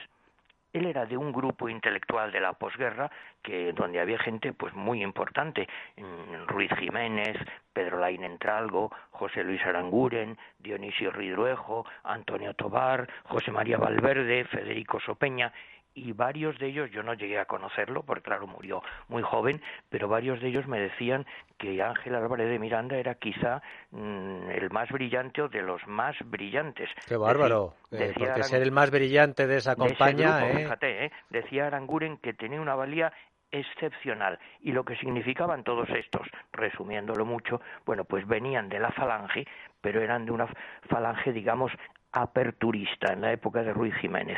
Él 0.74 0.88
era 0.88 1.06
de 1.06 1.16
un 1.16 1.32
grupo 1.32 1.70
intelectual 1.70 2.34
de 2.34 2.42
la 2.42 2.52
posguerra 2.52 3.10
que 3.42 3.72
donde 3.72 4.02
había 4.02 4.20
gente 4.20 4.52
pues 4.52 4.74
muy 4.74 5.02
importante, 5.02 5.70
Ruiz 6.48 6.70
Jiménez, 6.78 7.38
Pedro 7.72 8.00
Lain 8.00 8.26
Entralgo, 8.26 8.92
José 9.12 9.46
Luis 9.46 9.66
Aranguren, 9.66 10.38
Dionisio 10.60 11.12
Ridruejo, 11.12 11.86
Antonio 12.04 12.54
Tobar, 12.56 13.08
José 13.24 13.52
María 13.52 13.78
Valverde, 13.78 14.44
Federico 14.44 15.00
Sopeña 15.00 15.54
y 15.96 16.12
varios 16.12 16.60
de 16.60 16.68
ellos, 16.68 16.92
yo 16.92 17.02
no 17.02 17.14
llegué 17.14 17.40
a 17.40 17.46
conocerlo, 17.46 18.04
porque 18.04 18.24
claro, 18.24 18.46
murió 18.46 18.84
muy 19.08 19.24
joven, 19.24 19.62
pero 19.90 20.08
varios 20.08 20.42
de 20.42 20.50
ellos 20.50 20.68
me 20.68 20.80
decían 20.80 21.26
que 21.58 21.82
Ángel 21.82 22.16
Álvarez 22.16 22.50
de 22.50 22.60
Miranda 22.60 22.98
era 22.98 23.16
quizá 23.16 23.62
mm, 23.92 24.50
el 24.50 24.70
más 24.72 24.90
brillante 24.90 25.42
o 25.42 25.48
de 25.48 25.62
los 25.62 25.86
más 25.88 26.16
brillantes. 26.26 26.90
¡Qué 27.08 27.16
bárbaro! 27.16 27.74
Eh, 27.92 28.14
porque 28.18 28.44
ser 28.44 28.62
el 28.62 28.72
más 28.72 28.92
brillante 28.92 29.48
de 29.48 29.58
esa 29.58 29.76
compañía... 29.76 30.50
¿eh? 30.50 30.58
Fíjate, 30.58 31.06
¿eh? 31.06 31.12
decía 31.30 31.68
Aranguren 31.68 32.18
que 32.18 32.34
tenía 32.34 32.60
una 32.60 32.76
valía 32.76 33.14
excepcional. 33.52 34.38
Y 34.60 34.74
lo 34.74 34.84
que 34.84 34.98
significaban 34.98 35.64
todos 35.64 35.90
estos, 35.90 36.28
resumiéndolo 36.52 37.26
mucho, 37.26 37.62
bueno, 37.86 38.04
pues 38.04 38.28
venían 38.28 38.68
de 38.68 38.80
la 38.80 38.92
falange, 38.92 39.48
pero 39.82 40.02
eran 40.02 40.26
de 40.26 40.32
una 40.32 40.48
falange, 40.90 41.32
digamos, 41.32 41.72
aperturista 42.16 43.14
en 43.14 43.22
la 43.22 43.34
época 43.34 43.62
de 43.62 43.74
Ruiz 43.74 43.94
Jiménez. 43.96 44.38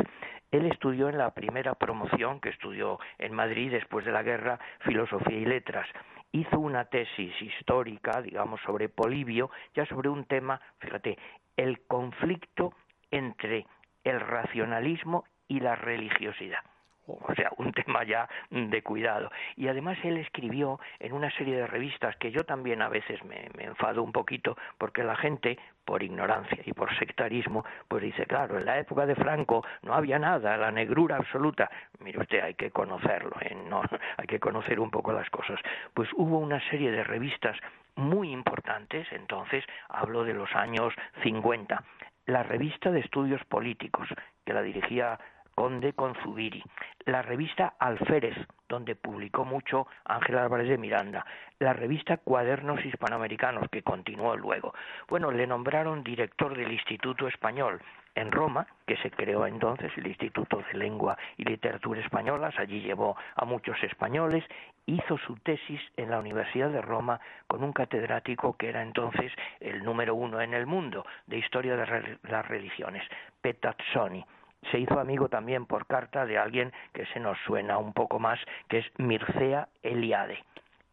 Él 0.51 0.65
estudió 0.65 1.10
en 1.10 1.17
la 1.17 1.34
primera 1.34 1.75
promoción 1.75 2.39
que 2.39 2.50
estudió 2.50 3.00
en 3.19 3.34
Madrid 3.34 3.72
después 3.72 4.03
de 4.05 4.12
la 4.12 4.24
guerra 4.24 4.60
filosofía 4.79 5.38
y 5.38 5.46
letras. 5.46 5.88
Hizo 6.31 6.60
una 6.60 6.86
tesis 6.86 7.34
histórica, 7.41 8.22
digamos, 8.22 8.60
sobre 8.62 8.89
Polibio, 8.89 9.51
ya 9.75 9.86
sobre 9.86 10.10
un 10.10 10.25
tema, 10.25 10.60
fíjate, 10.79 11.17
el 11.55 11.86
conflicto 11.88 12.74
entre 13.12 13.65
el 14.03 14.19
racionalismo 14.19 15.25
y 15.48 15.60
la 15.60 15.75
religiosidad 15.75 16.60
o 17.07 17.33
sea, 17.35 17.51
un 17.57 17.71
tema 17.73 18.03
ya 18.03 18.27
de 18.49 18.81
cuidado. 18.81 19.31
Y 19.55 19.67
además 19.67 19.97
él 20.03 20.17
escribió 20.17 20.79
en 20.99 21.13
una 21.13 21.31
serie 21.31 21.55
de 21.55 21.67
revistas 21.67 22.15
que 22.17 22.31
yo 22.31 22.43
también 22.43 22.81
a 22.81 22.89
veces 22.89 23.23
me, 23.23 23.49
enfado 23.59 24.03
un 24.03 24.11
poquito 24.11 24.57
porque 24.77 25.03
la 25.03 25.15
gente, 25.15 25.57
por 25.85 26.03
ignorancia 26.03 26.59
y 26.65 26.73
por 26.73 26.95
sectarismo, 26.97 27.63
pues 27.87 28.03
dice, 28.03 28.25
claro, 28.25 28.57
en 28.57 28.65
la 28.65 28.79
época 28.79 29.05
de 29.05 29.15
Franco 29.15 29.65
no 29.83 29.93
había 29.93 30.19
nada, 30.19 30.57
la 30.57 30.71
negrura 30.71 31.17
absoluta. 31.17 31.69
Mire 31.99 32.19
usted, 32.19 32.41
hay 32.41 32.53
que 32.55 32.71
conocerlo, 32.71 33.35
¿eh? 33.41 33.55
no, 33.67 33.81
hay 34.17 34.27
que 34.27 34.39
conocer 34.39 34.79
un 34.79 34.91
poco 34.91 35.11
las 35.13 35.29
cosas. 35.29 35.59
Pues 35.93 36.09
hubo 36.15 36.39
una 36.39 36.59
serie 36.69 36.91
de 36.91 37.03
revistas 37.03 37.57
muy 37.95 38.31
importantes, 38.31 39.07
entonces 39.11 39.65
hablo 39.89 40.23
de 40.23 40.33
los 40.33 40.53
años 40.55 40.93
50. 41.23 41.83
La 42.27 42.43
revista 42.43 42.91
de 42.91 42.99
estudios 42.99 43.43
políticos, 43.45 44.07
que 44.45 44.53
la 44.53 44.61
dirigía 44.61 45.17
Conde 45.57 45.93
con 45.93 46.13
Zubiri, 46.21 46.63
la 47.05 47.23
revista 47.23 47.73
Alférez, 47.79 48.37
donde 48.69 48.95
publicó 48.95 49.43
mucho 49.43 49.87
Ángel 50.05 50.37
Álvarez 50.37 50.69
de 50.69 50.77
Miranda, 50.77 51.25
la 51.57 51.73
revista 51.73 52.17
Cuadernos 52.17 52.85
Hispanoamericanos, 52.85 53.67
que 53.71 53.81
continuó 53.81 54.37
luego. 54.37 54.75
Bueno, 55.07 55.31
le 55.31 55.47
nombraron 55.47 56.03
director 56.03 56.55
del 56.55 56.71
Instituto 56.71 57.27
Español 57.27 57.81
en 58.13 58.31
Roma, 58.31 58.67
que 58.85 58.97
se 58.97 59.09
creó 59.09 59.47
entonces 59.47 59.91
el 59.97 60.05
Instituto 60.05 60.57
de 60.57 60.77
Lengua 60.77 61.17
y 61.37 61.43
Literatura 61.43 62.01
Españolas, 62.01 62.53
allí 62.59 62.81
llevó 62.81 63.17
a 63.35 63.43
muchos 63.43 63.81
españoles, 63.81 64.43
hizo 64.85 65.17
su 65.17 65.37
tesis 65.37 65.81
en 65.95 66.11
la 66.11 66.19
Universidad 66.19 66.69
de 66.69 66.83
Roma 66.83 67.19
con 67.47 67.63
un 67.63 67.73
catedrático 67.73 68.55
que 68.57 68.69
era 68.69 68.83
entonces 68.83 69.31
el 69.59 69.83
número 69.83 70.13
uno 70.13 70.39
en 70.39 70.53
el 70.53 70.67
mundo 70.67 71.03
de 71.25 71.39
historia 71.39 71.75
de 71.75 72.17
las 72.21 72.47
religiones, 72.47 73.01
Petazzoni 73.41 74.23
se 74.71 74.79
hizo 74.79 74.99
amigo 74.99 75.29
también 75.29 75.65
por 75.65 75.87
carta 75.87 76.25
de 76.25 76.37
alguien 76.37 76.73
que 76.93 77.05
se 77.07 77.19
nos 77.19 77.37
suena 77.45 77.77
un 77.77 77.93
poco 77.93 78.19
más, 78.19 78.39
que 78.67 78.79
es 78.79 78.85
Mircea 78.97 79.69
Eliade. 79.83 80.43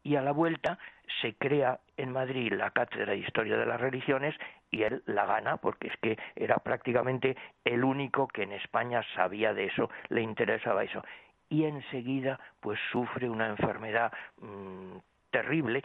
Y 0.03 0.17
a 0.17 0.23
la 0.23 0.33
vuelta 0.33 0.79
se 1.21 1.35
crea 1.35 1.81
en 1.97 2.13
Madrid 2.13 2.53
la 2.53 2.71
Cátedra 2.71 3.13
de 3.13 3.19
Historia 3.19 3.57
de 3.57 3.67
las 3.67 3.81
Religiones 3.81 4.35
y 4.71 4.83
él 4.83 5.03
la 5.07 5.25
gana 5.25 5.57
porque 5.57 5.89
es 5.89 5.97
que 6.03 6.19
era 6.37 6.57
prácticamente 6.57 7.37
el 7.65 7.85
único 7.85 8.29
que 8.29 8.43
en 8.43 8.53
España 8.53 9.03
sabía 9.15 9.55
de 9.55 9.67
eso, 9.67 9.91
le 10.09 10.23
interesaba 10.23 10.85
eso. 10.85 11.03
Y 11.49 11.65
enseguida 11.65 12.41
pues 12.61 12.79
sufre 12.91 13.29
una 13.29 13.49
enfermedad 13.49 14.13
mm, 14.39 14.97
terrible. 15.35 15.83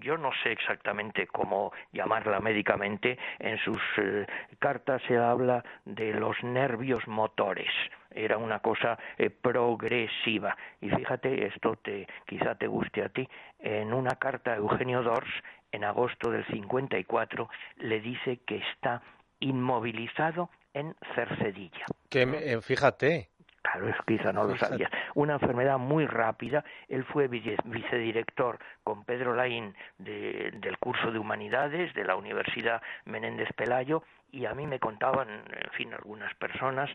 Yo 0.00 0.16
no 0.16 0.30
sé 0.44 0.52
exactamente 0.52 1.26
cómo 1.26 1.72
llamarla 1.92 2.38
médicamente. 2.38 3.18
En 3.40 3.58
sus 3.58 3.82
eh, 3.96 4.24
cartas 4.60 5.02
se 5.08 5.16
habla 5.16 5.64
de 5.84 6.12
los 6.12 6.36
nervios 6.44 7.08
motores. 7.08 7.72
Era 8.12 8.38
una 8.38 8.60
cosa 8.60 8.96
eh, 9.18 9.30
progresiva. 9.30 10.56
Y 10.80 10.90
fíjate, 10.90 11.46
esto 11.46 11.74
te, 11.82 12.06
quizá 12.24 12.54
te 12.54 12.68
guste 12.68 13.02
a 13.02 13.08
ti. 13.08 13.28
En 13.58 13.92
una 13.92 14.14
carta 14.14 14.52
a 14.52 14.56
Eugenio 14.58 15.02
Dors, 15.02 15.42
en 15.72 15.82
agosto 15.82 16.30
del 16.30 16.46
54, 16.46 17.48
le 17.78 18.00
dice 18.00 18.42
que 18.46 18.62
está 18.74 19.02
inmovilizado 19.40 20.50
en 20.72 20.94
Cercedilla. 21.16 21.84
Que, 22.10 22.22
eh, 22.22 22.60
fíjate, 22.62 23.30
Claro, 23.64 23.88
es 23.88 23.96
quizá 24.06 24.30
no 24.30 24.44
lo 24.44 24.56
sabías. 24.58 24.90
Una 25.14 25.34
enfermedad 25.34 25.78
muy 25.78 26.06
rápida. 26.06 26.62
Él 26.86 27.02
fue 27.04 27.28
vicedirector 27.28 28.58
con 28.84 29.04
Pedro 29.04 29.34
Laín 29.34 29.74
del 29.98 30.78
curso 30.78 31.10
de 31.10 31.18
Humanidades 31.18 31.94
de 31.94 32.04
la 32.04 32.14
Universidad 32.14 32.82
Menéndez 33.06 33.48
Pelayo 33.56 34.02
y 34.30 34.44
a 34.44 34.54
mí 34.54 34.66
me 34.66 34.78
contaban, 34.78 35.28
en 35.30 35.70
fin, 35.72 35.94
algunas 35.94 36.34
personas 36.34 36.90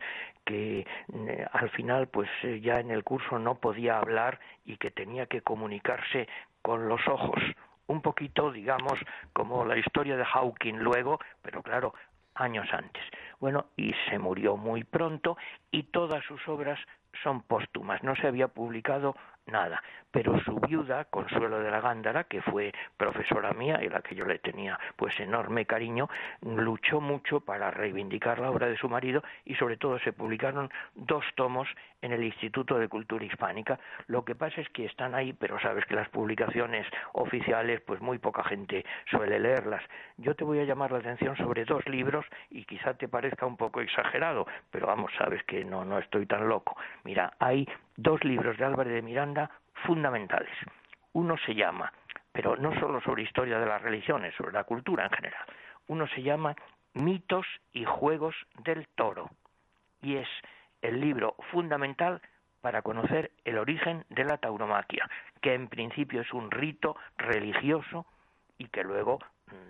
que 0.45 0.81
eh, 0.81 1.45
al 1.51 1.69
final, 1.71 2.07
pues 2.07 2.29
eh, 2.43 2.59
ya 2.61 2.79
en 2.79 2.91
el 2.91 3.03
curso 3.03 3.39
no 3.39 3.55
podía 3.55 3.97
hablar 3.97 4.39
y 4.63 4.77
que 4.77 4.91
tenía 4.91 5.25
que 5.25 5.41
comunicarse 5.41 6.27
con 6.61 6.87
los 6.87 7.01
ojos. 7.07 7.41
Un 7.87 8.01
poquito, 8.03 8.51
digamos, 8.51 8.99
como 9.33 9.65
la 9.65 9.77
historia 9.77 10.17
de 10.17 10.25
Hawking 10.25 10.75
luego, 10.75 11.19
pero 11.41 11.63
claro, 11.63 11.95
años 12.35 12.67
antes. 12.71 13.03
Bueno, 13.39 13.67
y 13.77 13.93
se 14.09 14.19
murió 14.19 14.57
muy 14.57 14.83
pronto 14.83 15.37
y 15.71 15.83
todas 15.83 16.23
sus 16.25 16.45
obras 16.47 16.79
son 17.23 17.41
póstumas. 17.43 18.03
No 18.03 18.15
se 18.15 18.27
había 18.27 18.47
publicado 18.47 19.15
nada. 19.49 19.81
Pero 20.11 20.39
su 20.39 20.59
viuda, 20.59 21.05
Consuelo 21.05 21.59
de 21.59 21.69
la 21.69 21.81
Gándara, 21.81 22.23
que 22.23 22.41
fue 22.41 22.73
profesora 22.97 23.51
mía 23.53 23.79
y 23.83 23.89
la 23.89 24.01
que 24.01 24.15
yo 24.15 24.25
le 24.25 24.39
tenía 24.39 24.79
pues 24.95 25.19
enorme 25.19 25.65
cariño, 25.65 26.09
luchó 26.41 26.99
mucho 26.99 27.41
para 27.41 27.69
reivindicar 27.69 28.39
la 28.39 28.49
obra 28.49 28.67
de 28.67 28.77
su 28.77 28.89
marido 28.89 29.23
y 29.45 29.53
sobre 29.55 29.77
todo 29.77 29.99
se 29.99 30.13
publicaron 30.13 30.71
dos 30.95 31.23
tomos 31.35 31.67
en 32.01 32.11
el 32.11 32.23
Instituto 32.23 32.79
de 32.79 32.87
Cultura 32.87 33.23
Hispánica. 33.23 33.79
Lo 34.07 34.25
que 34.25 34.33
pasa 34.33 34.61
es 34.61 34.69
que 34.69 34.85
están 34.85 35.13
ahí, 35.13 35.33
pero 35.33 35.59
sabes 35.59 35.85
que 35.85 35.95
las 35.95 36.09
publicaciones 36.09 36.87
oficiales 37.13 37.81
pues 37.81 38.01
muy 38.01 38.17
poca 38.17 38.43
gente 38.43 38.85
suele 39.11 39.39
leerlas. 39.39 39.83
Yo 40.17 40.35
te 40.35 40.43
voy 40.43 40.59
a 40.59 40.63
llamar 40.63 40.91
la 40.91 40.99
atención 40.99 41.35
sobre 41.37 41.65
dos 41.65 41.85
libros 41.87 42.25
y 42.49 42.65
quizá 42.65 42.95
te 42.95 43.07
parezca 43.07 43.45
un 43.45 43.57
poco 43.57 43.81
exagerado, 43.81 44.47
pero 44.71 44.87
vamos, 44.87 45.11
sabes 45.19 45.43
que 45.43 45.63
no 45.63 45.85
no 45.85 45.99
estoy 45.99 46.25
tan 46.25 46.47
loco. 46.47 46.75
Mira, 47.03 47.33
hay 47.39 47.67
dos 47.95 48.23
libros 48.23 48.57
de 48.57 48.65
Álvarez 48.65 48.93
de 48.93 49.01
Miranda 49.01 49.49
fundamentales. 49.85 50.51
Uno 51.13 51.35
se 51.45 51.55
llama, 51.55 51.91
pero 52.31 52.55
no 52.55 52.77
solo 52.79 53.01
sobre 53.01 53.23
historia 53.23 53.59
de 53.59 53.65
las 53.65 53.81
religiones, 53.81 54.35
sobre 54.35 54.53
la 54.53 54.63
cultura 54.63 55.05
en 55.05 55.11
general, 55.11 55.45
uno 55.87 56.07
se 56.07 56.21
llama 56.21 56.55
Mitos 56.93 57.45
y 57.73 57.85
Juegos 57.85 58.35
del 58.63 58.87
Toro 58.89 59.29
y 60.01 60.17
es 60.17 60.27
el 60.81 60.99
libro 60.99 61.35
fundamental 61.51 62.21
para 62.61 62.81
conocer 62.81 63.31
el 63.45 63.57
origen 63.57 64.05
de 64.09 64.25
la 64.25 64.37
tauromaquia, 64.37 65.09
que 65.41 65.53
en 65.53 65.67
principio 65.67 66.21
es 66.21 66.33
un 66.33 66.51
rito 66.51 66.95
religioso 67.17 68.05
y 68.57 68.67
que 68.67 68.83
luego 68.83 69.19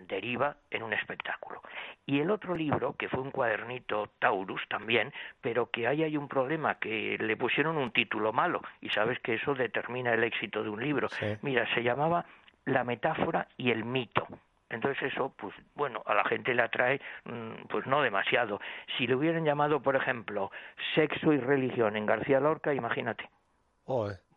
deriva 0.08 0.56
en 0.72 0.84
un 0.84 0.94
espectáculo. 0.94 1.62
Y 2.06 2.20
el 2.20 2.32
otro 2.32 2.56
libro, 2.56 2.96
que 2.98 3.08
fue 3.10 3.22
un 3.22 3.32
cuadernito 3.32 4.10
Taurus 4.20 4.62
también, 4.68 5.14
pero 5.42 5.70
que 5.70 5.88
ahí 5.88 6.04
hay 6.04 6.18
un 6.18 6.28
problema, 6.28 6.76
que 6.76 7.18
le 7.20 7.38
pusieron 7.38 7.78
un 7.78 7.92
título 7.92 8.34
malo, 8.34 8.62
y 8.82 8.90
sabes 8.90 9.20
que 9.20 9.36
eso 9.36 9.54
determina 9.54 10.14
el 10.14 10.24
éxito 10.24 10.64
de 10.64 10.70
un 10.70 10.82
libro. 10.82 11.08
Mira, 11.42 11.72
se 11.74 11.84
llamaba 11.84 12.26
La 12.66 12.84
metáfora 12.84 13.48
y 13.58 13.72
el 13.72 13.86
mito. 13.86 14.28
Entonces 14.70 15.12
eso, 15.12 15.34
pues 15.36 15.54
bueno, 15.76 16.04
a 16.06 16.14
la 16.14 16.24
gente 16.26 16.54
le 16.54 16.62
atrae, 16.62 17.02
mm, 17.26 17.68
pues 17.70 17.88
no 17.88 18.02
demasiado. 18.02 18.60
Si 18.98 19.08
le 19.08 19.16
hubieran 19.16 19.44
llamado, 19.44 19.82
por 19.82 19.96
ejemplo, 19.96 20.52
Sexo 20.94 21.34
y 21.34 21.40
Religión 21.40 21.96
en 21.96 22.06
García 22.06 22.40
Lorca, 22.40 22.74
imagínate. 22.74 23.28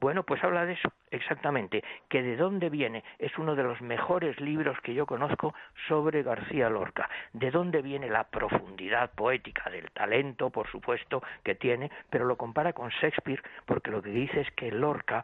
Bueno, 0.01 0.23
pues 0.23 0.43
habla 0.43 0.65
de 0.65 0.73
eso, 0.73 0.91
exactamente, 1.11 1.85
que 2.09 2.23
de 2.23 2.37
dónde 2.37 2.71
viene, 2.71 3.05
es 3.19 3.37
uno 3.37 3.55
de 3.55 3.63
los 3.63 3.83
mejores 3.83 4.41
libros 4.41 4.81
que 4.81 4.95
yo 4.95 5.05
conozco 5.05 5.55
sobre 5.89 6.23
García 6.23 6.71
Lorca, 6.71 7.11
de 7.35 7.51
dónde 7.51 7.83
viene 7.83 8.09
la 8.09 8.25
profundidad 8.25 9.11
poética 9.13 9.69
del 9.69 9.91
talento, 9.91 10.49
por 10.49 10.69
supuesto, 10.71 11.23
que 11.45 11.55
tiene, 11.55 11.91
pero 12.09 12.25
lo 12.25 12.37
compara 12.37 12.73
con 12.73 12.89
Shakespeare, 12.89 13.43
porque 13.67 13.91
lo 13.91 14.01
que 14.01 14.11
dice 14.11 14.41
es 14.41 14.51
que 14.53 14.73
Lorca 14.73 15.23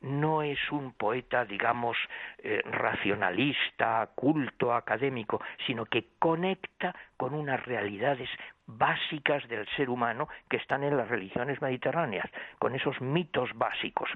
no 0.00 0.42
es 0.42 0.58
un 0.70 0.92
poeta, 0.92 1.44
digamos, 1.44 1.96
eh, 2.38 2.62
racionalista, 2.64 4.10
culto, 4.14 4.72
académico, 4.72 5.40
sino 5.66 5.84
que 5.84 6.08
conecta 6.18 6.94
con 7.16 7.34
unas 7.34 7.64
realidades 7.64 8.28
básicas 8.66 9.46
del 9.48 9.66
ser 9.76 9.90
humano 9.90 10.28
que 10.48 10.56
están 10.56 10.84
en 10.84 10.96
las 10.96 11.08
religiones 11.08 11.60
mediterráneas, 11.60 12.26
con 12.58 12.74
esos 12.74 13.00
mitos 13.00 13.50
básicos, 13.54 14.10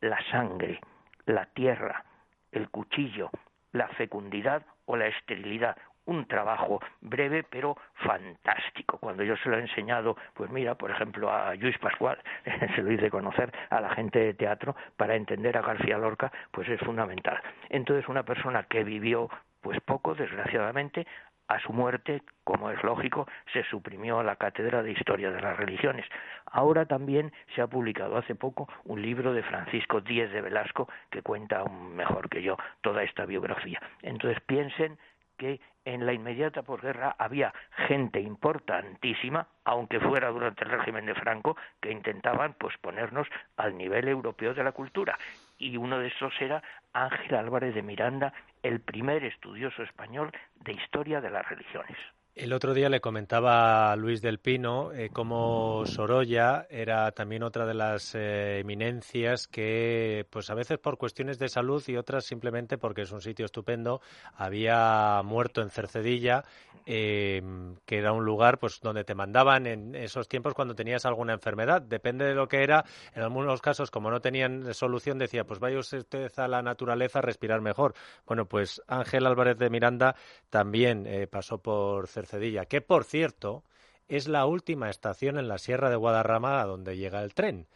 la 0.00 0.18
sangre, 0.30 0.80
la 1.26 1.46
tierra, 1.46 2.04
el 2.52 2.70
cuchillo, 2.70 3.30
la 3.72 3.88
fecundidad 3.88 4.64
o 4.86 4.96
la 4.96 5.06
esterilidad, 5.06 5.76
un 6.08 6.26
trabajo 6.26 6.80
breve 7.00 7.44
pero 7.44 7.76
fantástico. 7.94 8.98
Cuando 8.98 9.22
yo 9.22 9.36
se 9.36 9.48
lo 9.48 9.58
he 9.58 9.60
enseñado, 9.60 10.16
pues 10.34 10.50
mira, 10.50 10.74
por 10.74 10.90
ejemplo, 10.90 11.30
a 11.30 11.54
Luis 11.54 11.78
Pascual, 11.78 12.18
se 12.74 12.82
lo 12.82 12.90
hice 12.92 13.10
conocer 13.10 13.52
a 13.70 13.80
la 13.80 13.90
gente 13.90 14.18
de 14.18 14.34
teatro 14.34 14.74
para 14.96 15.14
entender 15.14 15.56
a 15.56 15.62
García 15.62 15.98
Lorca, 15.98 16.32
pues 16.50 16.68
es 16.68 16.80
fundamental. 16.80 17.40
Entonces, 17.68 18.08
una 18.08 18.22
persona 18.22 18.64
que 18.64 18.84
vivió 18.84 19.28
pues 19.60 19.80
poco, 19.80 20.14
desgraciadamente, 20.14 21.06
a 21.48 21.58
su 21.60 21.72
muerte, 21.72 22.22
como 22.44 22.70
es 22.70 22.82
lógico, 22.84 23.26
se 23.52 23.64
suprimió 23.64 24.22
la 24.22 24.36
Cátedra 24.36 24.82
de 24.82 24.92
Historia 24.92 25.30
de 25.30 25.40
las 25.40 25.56
Religiones. 25.56 26.06
Ahora 26.44 26.84
también 26.84 27.32
se 27.54 27.62
ha 27.62 27.66
publicado 27.66 28.18
hace 28.18 28.34
poco 28.34 28.68
un 28.84 29.00
libro 29.00 29.32
de 29.32 29.42
Francisco 29.42 30.02
Díez 30.02 30.30
de 30.30 30.42
Velasco 30.42 30.88
que 31.10 31.22
cuenta 31.22 31.64
mejor 31.64 32.28
que 32.28 32.42
yo 32.42 32.56
toda 32.82 33.02
esta 33.02 33.24
biografía. 33.24 33.80
Entonces 34.02 34.40
piensen 34.42 34.98
que 35.38 35.60
en 35.86 36.04
la 36.04 36.12
inmediata 36.12 36.62
posguerra 36.62 37.16
había 37.18 37.54
gente 37.86 38.20
importantísima, 38.20 39.48
aunque 39.64 40.00
fuera 40.00 40.28
durante 40.28 40.64
el 40.64 40.70
régimen 40.70 41.06
de 41.06 41.14
Franco, 41.14 41.56
que 41.80 41.90
intentaban 41.90 42.54
pues 42.58 42.76
ponernos 42.78 43.26
al 43.56 43.78
nivel 43.78 44.08
europeo 44.08 44.52
de 44.52 44.64
la 44.64 44.72
cultura. 44.72 45.18
Y 45.56 45.78
uno 45.78 45.98
de 45.98 46.08
esos 46.08 46.32
era 46.40 46.62
Ángel 46.92 47.36
Álvarez 47.36 47.74
de 47.74 47.82
Miranda, 47.82 48.34
el 48.62 48.80
primer 48.80 49.24
estudioso 49.24 49.82
español 49.82 50.30
de 50.56 50.72
historia 50.72 51.22
de 51.22 51.30
las 51.30 51.48
religiones. 51.48 51.96
El 52.38 52.52
otro 52.52 52.72
día 52.72 52.88
le 52.88 53.00
comentaba 53.00 53.90
a 53.90 53.96
Luis 53.96 54.22
del 54.22 54.38
Pino 54.38 54.92
eh, 54.92 55.10
cómo 55.12 55.84
Sorolla 55.86 56.68
era 56.70 57.10
también 57.10 57.42
otra 57.42 57.66
de 57.66 57.74
las 57.74 58.14
eh, 58.14 58.60
eminencias 58.60 59.48
que, 59.48 60.24
pues 60.30 60.48
a 60.48 60.54
veces 60.54 60.78
por 60.78 60.98
cuestiones 60.98 61.40
de 61.40 61.48
salud 61.48 61.82
y 61.88 61.96
otras 61.96 62.24
simplemente 62.24 62.78
porque 62.78 63.02
es 63.02 63.10
un 63.10 63.22
sitio 63.22 63.44
estupendo, 63.44 64.00
había 64.36 65.20
muerto 65.24 65.62
en 65.62 65.70
Cercedilla, 65.70 66.44
eh, 66.86 67.42
que 67.84 67.98
era 67.98 68.12
un 68.12 68.24
lugar 68.24 68.58
pues 68.60 68.78
donde 68.80 69.02
te 69.02 69.16
mandaban 69.16 69.66
en 69.66 69.96
esos 69.96 70.28
tiempos 70.28 70.54
cuando 70.54 70.76
tenías 70.76 71.06
alguna 71.06 71.32
enfermedad. 71.32 71.82
Depende 71.82 72.24
de 72.24 72.34
lo 72.36 72.46
que 72.46 72.62
era. 72.62 72.84
En 73.16 73.24
algunos 73.24 73.60
casos, 73.60 73.90
como 73.90 74.12
no 74.12 74.20
tenían 74.20 74.72
solución, 74.74 75.18
decía, 75.18 75.42
pues 75.42 75.58
vaya 75.58 75.80
usted 75.80 76.06
a 76.36 76.46
la 76.46 76.62
naturaleza 76.62 77.18
a 77.18 77.22
respirar 77.22 77.60
mejor. 77.60 77.94
Bueno, 78.24 78.46
pues 78.46 78.80
Ángel 78.86 79.26
Álvarez 79.26 79.58
de 79.58 79.70
Miranda 79.70 80.14
también 80.50 81.28
pasó 81.32 81.58
por 81.58 82.06
Cercedilla 82.06 82.27
Cedilla, 82.28 82.66
que 82.66 82.80
por 82.80 83.04
cierto 83.04 83.64
es 84.08 84.28
la 84.28 84.46
última 84.46 84.90
estación 84.90 85.38
en 85.38 85.48
la 85.48 85.58
Sierra 85.58 85.90
de 85.90 85.96
Guadarrama 85.96 86.64
donde 86.64 86.96
llega 86.96 87.22
el 87.22 87.34
tren. 87.34 87.66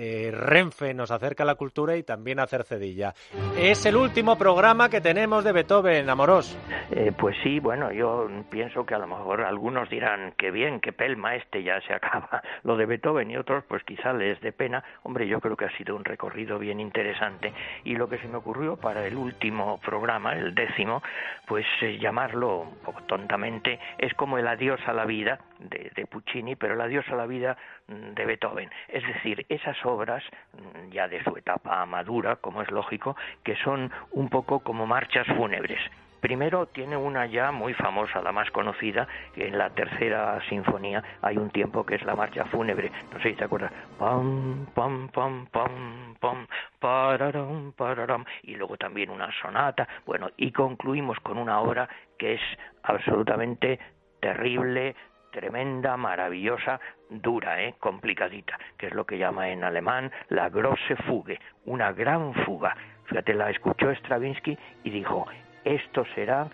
Eh, 0.00 0.30
Renfe 0.32 0.94
nos 0.94 1.10
acerca 1.10 1.42
a 1.42 1.46
la 1.46 1.56
cultura 1.56 1.96
y 1.96 2.04
también 2.04 2.38
a 2.38 2.46
Cercedilla. 2.46 3.14
Es 3.56 3.84
el 3.84 3.96
último 3.96 4.38
programa 4.38 4.88
que 4.88 5.00
tenemos 5.00 5.42
de 5.42 5.50
Beethoven, 5.50 6.08
Amorós. 6.08 6.56
Eh, 6.92 7.10
pues 7.18 7.36
sí, 7.42 7.58
bueno, 7.58 7.90
yo 7.90 8.28
pienso 8.48 8.86
que 8.86 8.94
a 8.94 8.98
lo 8.98 9.08
mejor 9.08 9.42
algunos 9.42 9.90
dirán 9.90 10.34
que 10.38 10.52
bien, 10.52 10.78
que 10.78 10.92
pelma 10.92 11.34
este 11.34 11.64
ya 11.64 11.80
se 11.80 11.94
acaba 11.94 12.40
lo 12.62 12.76
de 12.76 12.86
Beethoven 12.86 13.28
y 13.32 13.36
otros 13.36 13.64
pues 13.66 13.82
quizá 13.82 14.12
les 14.12 14.40
dé 14.40 14.52
pena. 14.52 14.84
Hombre, 15.02 15.26
yo 15.26 15.40
creo 15.40 15.56
que 15.56 15.64
ha 15.64 15.76
sido 15.76 15.96
un 15.96 16.04
recorrido 16.04 16.60
bien 16.60 16.78
interesante 16.78 17.52
y 17.82 17.96
lo 17.96 18.08
que 18.08 18.18
se 18.18 18.28
me 18.28 18.36
ocurrió 18.36 18.76
para 18.76 19.04
el 19.04 19.16
último 19.16 19.80
programa, 19.80 20.34
el 20.34 20.54
décimo, 20.54 21.02
pues 21.48 21.66
eh, 21.82 21.98
llamarlo 21.98 22.60
un 22.60 22.76
poco 22.84 23.02
tontamente, 23.02 23.80
es 23.98 24.14
como 24.14 24.38
el 24.38 24.46
adiós 24.46 24.78
a 24.86 24.92
la 24.92 25.06
vida 25.06 25.40
de, 25.58 25.90
de 25.96 26.06
Puccini, 26.06 26.54
pero 26.54 26.74
el 26.74 26.80
adiós 26.80 27.04
a 27.10 27.16
la 27.16 27.26
vida 27.26 27.56
de 27.88 28.24
Beethoven. 28.26 28.70
Es 28.88 29.02
decir, 29.06 29.44
esas 29.48 29.76
obras 29.84 30.22
mm, 30.52 30.90
ya 30.90 31.08
de 31.08 31.22
su 31.24 31.36
etapa 31.36 31.84
madura, 31.86 32.36
como 32.36 32.62
es 32.62 32.70
lógico, 32.70 33.16
que 33.42 33.56
son 33.56 33.90
un 34.12 34.28
poco 34.28 34.60
como 34.60 34.86
marchas 34.86 35.26
fúnebres. 35.36 35.80
Primero 36.20 36.66
tiene 36.66 36.96
una 36.96 37.26
ya 37.26 37.52
muy 37.52 37.74
famosa, 37.74 38.20
la 38.22 38.32
más 38.32 38.50
conocida, 38.50 39.06
que 39.34 39.46
en 39.46 39.56
la 39.56 39.70
tercera 39.70 40.40
sinfonía 40.48 41.02
hay 41.22 41.36
un 41.36 41.50
tiempo 41.50 41.86
que 41.86 41.94
es 41.94 42.02
la 42.02 42.16
marcha 42.16 42.44
fúnebre. 42.46 42.90
No 43.12 43.20
sé 43.20 43.30
si 43.30 43.36
te 43.36 43.44
acuerdas. 43.44 43.72
Pam, 43.98 44.66
pam, 44.74 45.08
pam, 45.10 45.46
pam, 45.46 46.16
pam, 46.18 46.46
pararam, 46.80 47.72
pararam. 47.72 48.24
Y 48.42 48.56
luego 48.56 48.76
también 48.76 49.10
una 49.10 49.30
sonata. 49.40 49.86
Bueno, 50.06 50.30
y 50.36 50.50
concluimos 50.50 51.18
con 51.20 51.38
una 51.38 51.60
obra 51.60 51.88
que 52.18 52.34
es 52.34 52.42
absolutamente 52.82 53.78
terrible, 54.20 54.96
tremenda, 55.38 55.96
maravillosa, 55.96 56.80
dura, 57.08 57.62
¿eh? 57.62 57.76
complicadita, 57.78 58.58
que 58.76 58.88
es 58.88 58.92
lo 58.92 59.06
que 59.06 59.18
llama 59.18 59.50
en 59.50 59.62
alemán 59.62 60.10
la 60.30 60.48
grosse 60.48 60.96
Fuge, 61.06 61.38
una 61.64 61.92
gran 61.92 62.34
fuga. 62.44 62.76
Fíjate, 63.04 63.34
la 63.34 63.48
escuchó 63.48 63.94
Stravinsky 63.94 64.58
y 64.82 64.90
dijo, 64.90 65.26
esto 65.64 66.04
será 66.16 66.48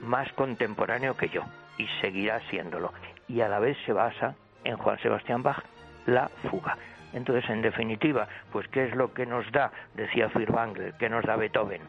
más 0.00 0.32
contemporáneo 0.32 1.16
que 1.16 1.28
yo 1.28 1.44
y 1.78 1.86
seguirá 2.00 2.40
siéndolo. 2.50 2.92
Y 3.28 3.40
a 3.40 3.48
la 3.48 3.60
vez 3.60 3.78
se 3.86 3.92
basa 3.92 4.34
en 4.64 4.76
Juan 4.76 4.98
Sebastián 4.98 5.44
Bach 5.44 5.62
la 6.06 6.28
fuga. 6.50 6.76
Entonces, 7.12 7.48
en 7.48 7.62
definitiva, 7.62 8.26
pues 8.50 8.66
¿qué 8.68 8.86
es 8.86 8.96
lo 8.96 9.14
que 9.14 9.26
nos 9.26 9.50
da, 9.52 9.70
decía 9.94 10.28
Furtwängler, 10.28 10.94
qué 10.94 11.08
nos 11.08 11.24
da 11.24 11.36
Beethoven? 11.36 11.82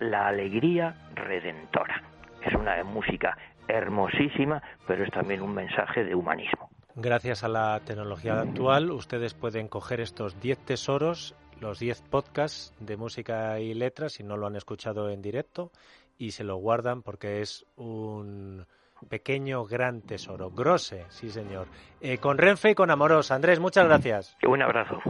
La 0.00 0.28
alegría 0.28 0.94
redentora. 1.14 2.02
Es 2.42 2.54
una 2.54 2.82
música 2.82 3.36
hermosísima, 3.68 4.62
pero 4.86 5.04
es 5.04 5.10
también 5.10 5.42
un 5.42 5.54
mensaje 5.54 6.04
de 6.04 6.14
humanismo. 6.14 6.70
Gracias 6.94 7.44
a 7.44 7.48
la 7.48 7.80
tecnología 7.84 8.40
actual, 8.40 8.90
ustedes 8.90 9.34
pueden 9.34 9.68
coger 9.68 10.00
estos 10.00 10.40
10 10.40 10.58
tesoros, 10.60 11.34
los 11.60 11.78
10 11.78 12.02
podcasts 12.02 12.74
de 12.80 12.96
música 12.96 13.60
y 13.60 13.74
letras, 13.74 14.14
si 14.14 14.22
no 14.22 14.36
lo 14.36 14.46
han 14.46 14.56
escuchado 14.56 15.10
en 15.10 15.20
directo, 15.20 15.70
y 16.16 16.30
se 16.30 16.44
lo 16.44 16.56
guardan 16.56 17.02
porque 17.02 17.42
es 17.42 17.66
un 17.76 18.64
pequeño 19.10 19.64
gran 19.66 20.00
tesoro. 20.00 20.50
Grose, 20.50 21.04
sí 21.10 21.28
señor. 21.28 21.66
Eh, 22.00 22.18
con 22.18 22.38
Renfe 22.38 22.70
y 22.70 22.74
con 22.74 22.90
Amoros. 22.90 23.30
Andrés, 23.30 23.60
muchas 23.60 23.86
gracias. 23.86 24.36
Un 24.46 24.62
abrazo. 24.62 25.02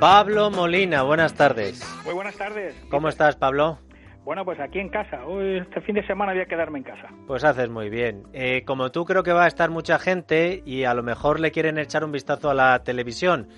Pablo 0.00 0.52
Molina, 0.52 1.02
buenas 1.02 1.34
tardes. 1.34 1.82
Muy 2.04 2.14
buenas 2.14 2.36
tardes. 2.36 2.72
¿Cómo 2.88 3.08
estás, 3.08 3.34
Pablo? 3.34 3.80
Bueno, 4.24 4.44
pues 4.44 4.60
aquí 4.60 4.78
en 4.78 4.90
casa. 4.90 5.26
Hoy, 5.26 5.58
este 5.58 5.80
fin 5.80 5.96
de 5.96 6.06
semana 6.06 6.32
voy 6.32 6.42
a 6.42 6.46
quedarme 6.46 6.78
en 6.78 6.84
casa. 6.84 7.08
Pues 7.26 7.42
haces 7.42 7.68
muy 7.68 7.90
bien. 7.90 8.22
Eh, 8.32 8.62
como 8.64 8.92
tú 8.92 9.04
creo 9.04 9.24
que 9.24 9.32
va 9.32 9.44
a 9.44 9.48
estar 9.48 9.70
mucha 9.70 9.98
gente 9.98 10.62
y 10.64 10.84
a 10.84 10.94
lo 10.94 11.02
mejor 11.02 11.40
le 11.40 11.50
quieren 11.50 11.78
echar 11.78 12.04
un 12.04 12.12
vistazo 12.12 12.48
a 12.48 12.54
la 12.54 12.84
televisión. 12.84 13.48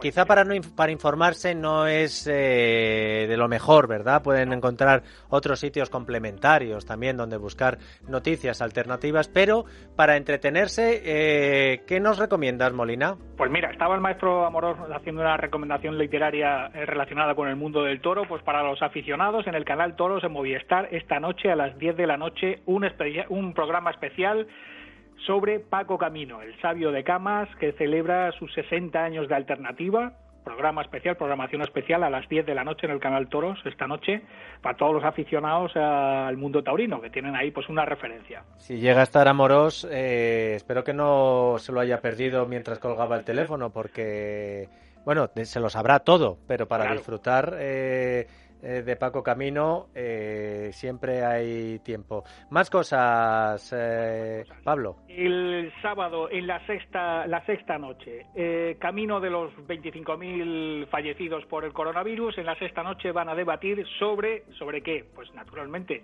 Quizá 0.00 0.24
para, 0.24 0.44
no, 0.44 0.54
para 0.74 0.92
informarse 0.92 1.54
no 1.54 1.86
es 1.86 2.26
eh, 2.26 3.26
de 3.28 3.36
lo 3.36 3.48
mejor, 3.48 3.86
¿verdad? 3.86 4.22
Pueden 4.22 4.52
encontrar 4.52 5.02
otros 5.28 5.60
sitios 5.60 5.90
complementarios 5.90 6.86
también 6.86 7.18
donde 7.18 7.36
buscar 7.36 7.78
noticias 8.08 8.62
alternativas, 8.62 9.28
pero 9.28 9.66
para 9.96 10.16
entretenerse, 10.16 11.02
eh, 11.04 11.82
¿qué 11.86 12.00
nos 12.00 12.18
recomiendas, 12.18 12.72
Molina? 12.72 13.16
Pues 13.36 13.50
mira, 13.50 13.70
estaba 13.70 13.94
el 13.94 14.00
maestro 14.00 14.46
Amorós 14.46 14.78
haciendo 14.94 15.20
una 15.20 15.36
recomendación 15.36 15.98
literaria 15.98 16.70
eh, 16.72 16.86
relacionada 16.86 17.34
con 17.34 17.48
el 17.48 17.56
mundo 17.56 17.82
del 17.82 18.00
toro, 18.00 18.22
pues 18.26 18.42
para 18.42 18.62
los 18.62 18.80
aficionados 18.82 19.46
en 19.46 19.54
el 19.54 19.66
canal 19.66 19.96
Toros 19.96 20.24
en 20.24 20.32
Movistar 20.32 20.88
esta 20.92 21.20
noche 21.20 21.50
a 21.50 21.56
las 21.56 21.76
10 21.78 21.96
de 21.96 22.06
la 22.06 22.16
noche 22.16 22.62
un, 22.64 22.90
un 23.28 23.52
programa 23.52 23.90
especial 23.90 24.46
sobre 25.26 25.60
Paco 25.60 25.98
Camino, 25.98 26.42
el 26.42 26.58
sabio 26.60 26.92
de 26.92 27.04
Camas, 27.04 27.48
que 27.58 27.72
celebra 27.72 28.32
sus 28.32 28.52
60 28.54 29.02
años 29.02 29.28
de 29.28 29.34
alternativa. 29.34 30.12
Programa 30.44 30.80
especial, 30.82 31.16
programación 31.16 31.60
especial 31.62 32.02
a 32.02 32.08
las 32.08 32.26
10 32.28 32.46
de 32.46 32.54
la 32.54 32.64
noche 32.64 32.86
en 32.86 32.92
el 32.92 32.98
canal 32.98 33.28
Toros 33.28 33.58
esta 33.66 33.86
noche 33.86 34.22
para 34.62 34.76
todos 34.76 34.94
los 34.94 35.04
aficionados 35.04 35.76
al 35.76 36.36
mundo 36.38 36.62
taurino 36.62 37.00
que 37.00 37.10
tienen 37.10 37.36
ahí 37.36 37.50
pues 37.50 37.68
una 37.68 37.84
referencia. 37.84 38.42
Si 38.56 38.78
llega 38.78 39.00
a 39.00 39.02
estar 39.02 39.28
amoros, 39.28 39.86
eh, 39.90 40.54
espero 40.56 40.82
que 40.82 40.94
no 40.94 41.56
se 41.58 41.72
lo 41.72 41.80
haya 41.80 42.00
perdido 42.00 42.46
mientras 42.46 42.78
colgaba 42.78 43.16
el 43.16 43.24
teléfono 43.24 43.70
porque 43.70 44.68
bueno 45.04 45.28
se 45.34 45.60
lo 45.60 45.68
sabrá 45.68 46.00
todo, 46.00 46.38
pero 46.48 46.66
para 46.66 46.90
disfrutar 46.90 47.56
eh, 47.58 48.26
eh, 48.62 48.82
de 48.82 48.96
Paco 48.96 49.22
Camino, 49.22 49.86
eh, 49.94 50.70
siempre 50.72 51.24
hay 51.24 51.78
tiempo. 51.80 52.24
Más 52.50 52.68
cosas, 52.68 53.74
eh, 53.76 54.44
Pablo. 54.62 54.96
El 55.08 55.72
sábado, 55.80 56.30
en 56.30 56.46
la 56.46 56.64
sexta, 56.66 57.26
la 57.26 57.44
sexta 57.46 57.78
noche, 57.78 58.26
camino 58.78 59.20
de 59.20 59.30
los 59.30 59.52
25.000 59.66 60.86
fallecidos 60.88 61.44
por 61.46 61.64
el 61.64 61.72
coronavirus, 61.72 62.38
en 62.38 62.46
la 62.46 62.58
sexta 62.58 62.82
noche 62.82 63.12
van 63.12 63.28
a 63.28 63.34
debatir 63.34 63.86
sobre, 63.98 64.44
¿sobre 64.58 64.82
qué? 64.82 65.04
Pues 65.14 65.32
naturalmente, 65.34 66.02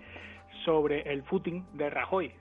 sobre 0.65 1.01
el 1.01 1.23
footing 1.23 1.65
de 1.73 1.89
Rajoy, 1.89 2.33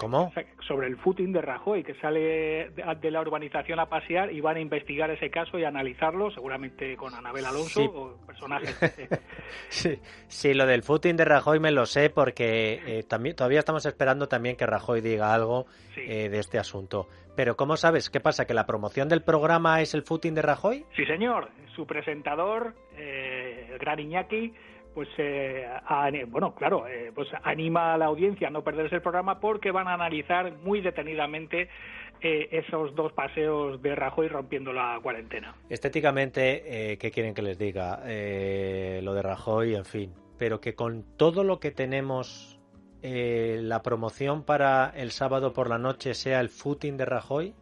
¿Cómo? 0.00 0.32
Sobre 0.66 0.86
el 0.86 0.96
footing 0.96 1.30
de 1.30 1.42
Rajoy, 1.42 1.84
que 1.84 1.94
sale 1.96 2.70
de 2.70 3.10
la 3.10 3.20
urbanización 3.20 3.78
a 3.80 3.90
pasear 3.90 4.32
y 4.32 4.40
van 4.40 4.56
a 4.56 4.60
investigar 4.60 5.10
ese 5.10 5.28
caso 5.28 5.58
y 5.58 5.64
analizarlo, 5.64 6.30
seguramente 6.30 6.96
con 6.96 7.14
Anabel 7.14 7.44
Alonso 7.44 7.84
o 7.84 8.16
personajes. 8.26 8.74
sí. 9.68 9.98
sí, 10.26 10.54
lo 10.54 10.64
del 10.64 10.82
footing 10.82 11.16
de 11.16 11.26
Rajoy 11.26 11.60
me 11.60 11.70
lo 11.70 11.84
sé 11.84 12.08
porque 12.08 12.80
eh, 12.86 13.02
también, 13.02 13.36
todavía 13.36 13.58
estamos 13.58 13.84
esperando 13.84 14.26
también 14.26 14.56
que 14.56 14.64
Rajoy 14.64 15.02
diga 15.02 15.34
algo 15.34 15.66
eh, 15.98 16.30
de 16.30 16.38
este 16.38 16.58
asunto. 16.58 17.06
Pero 17.36 17.56
¿cómo 17.56 17.76
sabes? 17.76 18.08
¿Qué 18.08 18.20
pasa? 18.20 18.46
¿Que 18.46 18.54
la 18.54 18.64
promoción 18.64 19.06
del 19.10 19.22
programa 19.22 19.82
es 19.82 19.92
el 19.92 20.02
footing 20.02 20.34
de 20.34 20.40
Rajoy? 20.40 20.86
Sí, 20.96 21.04
señor. 21.04 21.50
Su 21.76 21.86
presentador, 21.86 22.74
eh, 22.96 23.68
el 23.70 23.78
gran 23.78 24.00
Iñaki, 24.00 24.54
pues 24.94 25.08
eh, 25.18 25.66
bueno 26.28 26.54
claro 26.54 26.86
eh, 26.86 27.12
pues 27.14 27.28
anima 27.42 27.94
a 27.94 27.98
la 27.98 28.06
audiencia 28.06 28.48
a 28.48 28.50
no 28.50 28.62
perderse 28.62 28.96
el 28.96 29.02
programa 29.02 29.40
porque 29.40 29.70
van 29.70 29.88
a 29.88 29.94
analizar 29.94 30.52
muy 30.58 30.80
detenidamente 30.80 31.68
eh, 32.20 32.48
esos 32.50 32.94
dos 32.94 33.12
paseos 33.12 33.80
de 33.80 33.94
Rajoy 33.94 34.28
rompiendo 34.28 34.74
la 34.74 34.98
cuarentena. 35.02 35.54
Estéticamente 35.70 36.98
qué 37.00 37.10
quieren 37.10 37.32
que 37.32 37.40
les 37.40 37.58
diga 37.58 38.00
lo 38.04 39.14
de 39.14 39.22
Rajoy 39.22 39.74
en 39.74 39.86
fin. 39.86 40.12
Pero 40.38 40.60
que 40.60 40.74
con 40.74 41.04
todo 41.16 41.44
lo 41.44 41.60
que 41.60 41.70
tenemos 41.70 42.60
la 43.02 43.80
promoción 43.82 44.44
para 44.44 44.92
el 44.94 45.12
sábado 45.12 45.54
por 45.54 45.70
la 45.70 45.78
noche 45.78 46.12
sea 46.12 46.40
el 46.40 46.50
footing 46.50 46.98
de 46.98 47.06
Rajoy. 47.06 47.54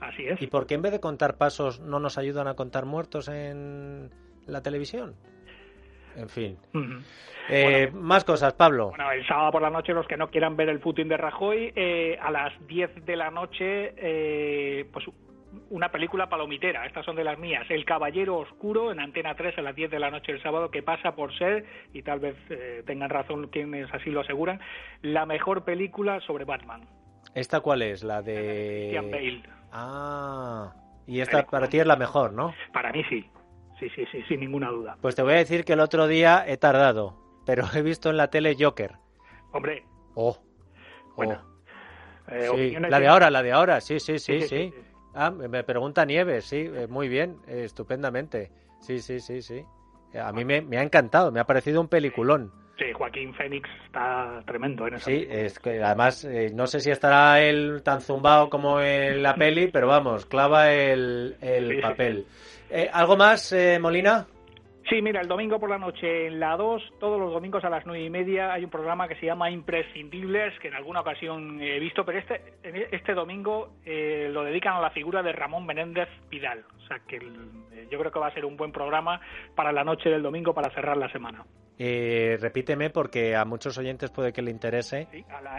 Así 0.00 0.24
es. 0.26 0.42
Y 0.42 0.48
por 0.48 0.66
qué 0.66 0.74
en 0.74 0.82
vez 0.82 0.90
de 0.90 0.98
contar 0.98 1.36
pasos 1.36 1.78
no 1.78 2.00
nos 2.00 2.18
ayudan 2.18 2.48
a 2.48 2.54
contar 2.54 2.86
muertos 2.86 3.28
en 3.28 4.10
la 4.44 4.60
televisión 4.60 5.14
en 6.16 6.28
fin. 6.28 6.58
Eh, 7.48 7.90
más 7.92 8.24
cosas, 8.24 8.52
Pablo. 8.54 8.90
Bueno, 8.90 9.10
el 9.10 9.26
sábado 9.26 9.52
por 9.52 9.62
la 9.62 9.70
noche, 9.70 9.92
los 9.92 10.06
que 10.06 10.16
no 10.16 10.30
quieran 10.30 10.56
ver 10.56 10.68
el 10.68 10.80
footing 10.80 11.08
de 11.08 11.16
Rajoy, 11.16 11.72
eh, 11.74 12.18
a 12.20 12.30
las 12.30 12.52
10 12.66 13.04
de 13.04 13.16
la 13.16 13.30
noche, 13.30 13.94
eh, 13.96 14.86
pues 14.92 15.06
una 15.70 15.90
película 15.90 16.28
palomitera, 16.28 16.86
estas 16.86 17.04
son 17.04 17.16
de 17.16 17.24
las 17.24 17.38
mías, 17.38 17.66
El 17.70 17.84
Caballero 17.84 18.38
Oscuro 18.38 18.92
en 18.92 19.00
Antena 19.00 19.34
3 19.34 19.58
a 19.58 19.62
las 19.62 19.74
10 19.74 19.90
de 19.90 19.98
la 19.98 20.10
noche 20.10 20.30
el 20.30 20.42
sábado, 20.42 20.70
que 20.70 20.82
pasa 20.82 21.16
por 21.16 21.36
ser, 21.36 21.64
y 21.92 22.02
tal 22.02 22.20
vez 22.20 22.36
tengan 22.86 23.10
razón 23.10 23.48
quienes 23.48 23.92
así 23.92 24.10
lo 24.10 24.20
aseguran, 24.20 24.60
la 25.02 25.26
mejor 25.26 25.64
película 25.64 26.20
sobre 26.20 26.44
Batman. 26.44 26.82
¿Esta 27.34 27.60
cuál 27.60 27.82
es? 27.82 28.04
La 28.04 28.22
de... 28.22 28.90
Christian 28.92 29.10
Bale. 29.10 29.42
Ah, 29.72 30.72
y 31.08 31.20
esta 31.20 31.44
para 31.46 31.68
ti 31.68 31.80
es 31.80 31.86
la 31.86 31.96
mejor, 31.96 32.32
¿no? 32.32 32.54
Para 32.72 32.92
mí 32.92 33.02
sí 33.08 33.28
sí, 33.80 33.88
sí, 33.90 34.04
sí, 34.12 34.22
sin 34.28 34.40
ninguna 34.40 34.68
duda. 34.70 34.96
Pues 35.00 35.16
te 35.16 35.22
voy 35.22 35.32
a 35.32 35.36
decir 35.36 35.64
que 35.64 35.72
el 35.72 35.80
otro 35.80 36.06
día 36.06 36.44
he 36.46 36.56
tardado, 36.56 37.16
pero 37.44 37.64
he 37.74 37.82
visto 37.82 38.10
en 38.10 38.16
la 38.16 38.28
tele 38.28 38.56
Joker. 38.58 38.96
Hombre. 39.52 39.84
Oh. 40.14 40.38
Bueno. 41.16 41.40
Oh. 41.42 41.50
Eh, 42.32 42.78
la 42.78 43.00
de 43.00 43.08
ahora, 43.08 43.30
la 43.30 43.42
de 43.42 43.52
ahora, 43.52 43.80
sí, 43.80 43.98
sí, 43.98 44.18
sí, 44.18 44.42
sí. 44.42 44.72
Ah, 45.14 45.30
me 45.30 45.64
pregunta 45.64 46.04
Nieves, 46.04 46.44
sí, 46.44 46.70
eh, 46.72 46.86
muy 46.88 47.08
bien, 47.08 47.38
eh, 47.48 47.64
estupendamente. 47.64 48.52
Sí, 48.78 49.00
sí, 49.00 49.18
sí, 49.18 49.42
sí. 49.42 49.64
A 50.14 50.32
mí 50.32 50.44
me, 50.44 50.60
me, 50.60 50.78
ha 50.78 50.82
encantado, 50.82 51.32
me 51.32 51.40
ha 51.40 51.44
parecido 51.44 51.80
un 51.80 51.88
peliculón. 51.88 52.52
Sí, 52.78 52.92
Joaquín 52.94 53.34
Fénix 53.34 53.68
está 53.84 54.42
tremendo 54.46 54.86
en 54.86 54.94
esa 54.94 55.04
Sí, 55.04 55.26
es 55.28 55.58
que 55.58 55.82
además 55.82 56.24
eh, 56.24 56.50
no 56.54 56.66
sé 56.66 56.80
si 56.80 56.90
estará 56.90 57.42
él 57.42 57.82
tan 57.84 58.00
zumbado 58.00 58.48
como 58.48 58.80
en 58.80 59.22
la 59.22 59.34
peli, 59.34 59.68
pero 59.68 59.86
vamos, 59.86 60.24
clava 60.24 60.72
el, 60.72 61.36
el 61.42 61.76
sí, 61.76 61.82
papel. 61.82 62.26
Sí. 62.28 62.59
Eh, 62.70 62.88
¿Algo 62.92 63.16
más, 63.16 63.52
eh, 63.52 63.78
Molina? 63.80 64.26
Sí, 64.88 65.02
mira, 65.02 65.20
el 65.20 65.28
domingo 65.28 65.60
por 65.60 65.70
la 65.70 65.78
noche 65.78 66.26
en 66.26 66.40
la 66.40 66.56
2, 66.56 66.94
todos 66.98 67.20
los 67.20 67.32
domingos 67.32 67.64
a 67.64 67.70
las 67.70 67.86
nueve 67.86 68.04
y 68.04 68.10
media 68.10 68.52
hay 68.52 68.64
un 68.64 68.70
programa 68.70 69.06
que 69.06 69.14
se 69.16 69.26
llama 69.26 69.50
Imprescindibles, 69.50 70.58
que 70.58 70.68
en 70.68 70.74
alguna 70.74 71.00
ocasión 71.00 71.60
he 71.60 71.78
visto, 71.78 72.04
pero 72.04 72.18
este, 72.18 72.54
este 72.90 73.14
domingo 73.14 73.74
eh, 73.84 74.28
lo 74.32 74.42
dedican 74.42 74.74
a 74.74 74.80
la 74.80 74.90
figura 74.90 75.22
de 75.22 75.32
Ramón 75.32 75.66
Menéndez 75.66 76.08
Vidal. 76.28 76.64
O 76.76 76.86
sea 76.86 77.00
que 77.06 77.16
el, 77.16 77.88
yo 77.88 77.98
creo 77.98 78.10
que 78.10 78.18
va 78.18 78.28
a 78.28 78.34
ser 78.34 78.44
un 78.44 78.56
buen 78.56 78.72
programa 78.72 79.20
para 79.54 79.70
la 79.70 79.84
noche 79.84 80.08
del 80.08 80.22
domingo 80.22 80.54
para 80.54 80.74
cerrar 80.74 80.96
la 80.96 81.10
semana. 81.12 81.44
Eh, 81.82 82.36
repíteme 82.38 82.90
porque 82.90 83.34
a 83.34 83.46
muchos 83.46 83.78
oyentes 83.78 84.10
puede 84.10 84.34
que 84.34 84.42
le 84.42 84.50
interese. 84.50 85.08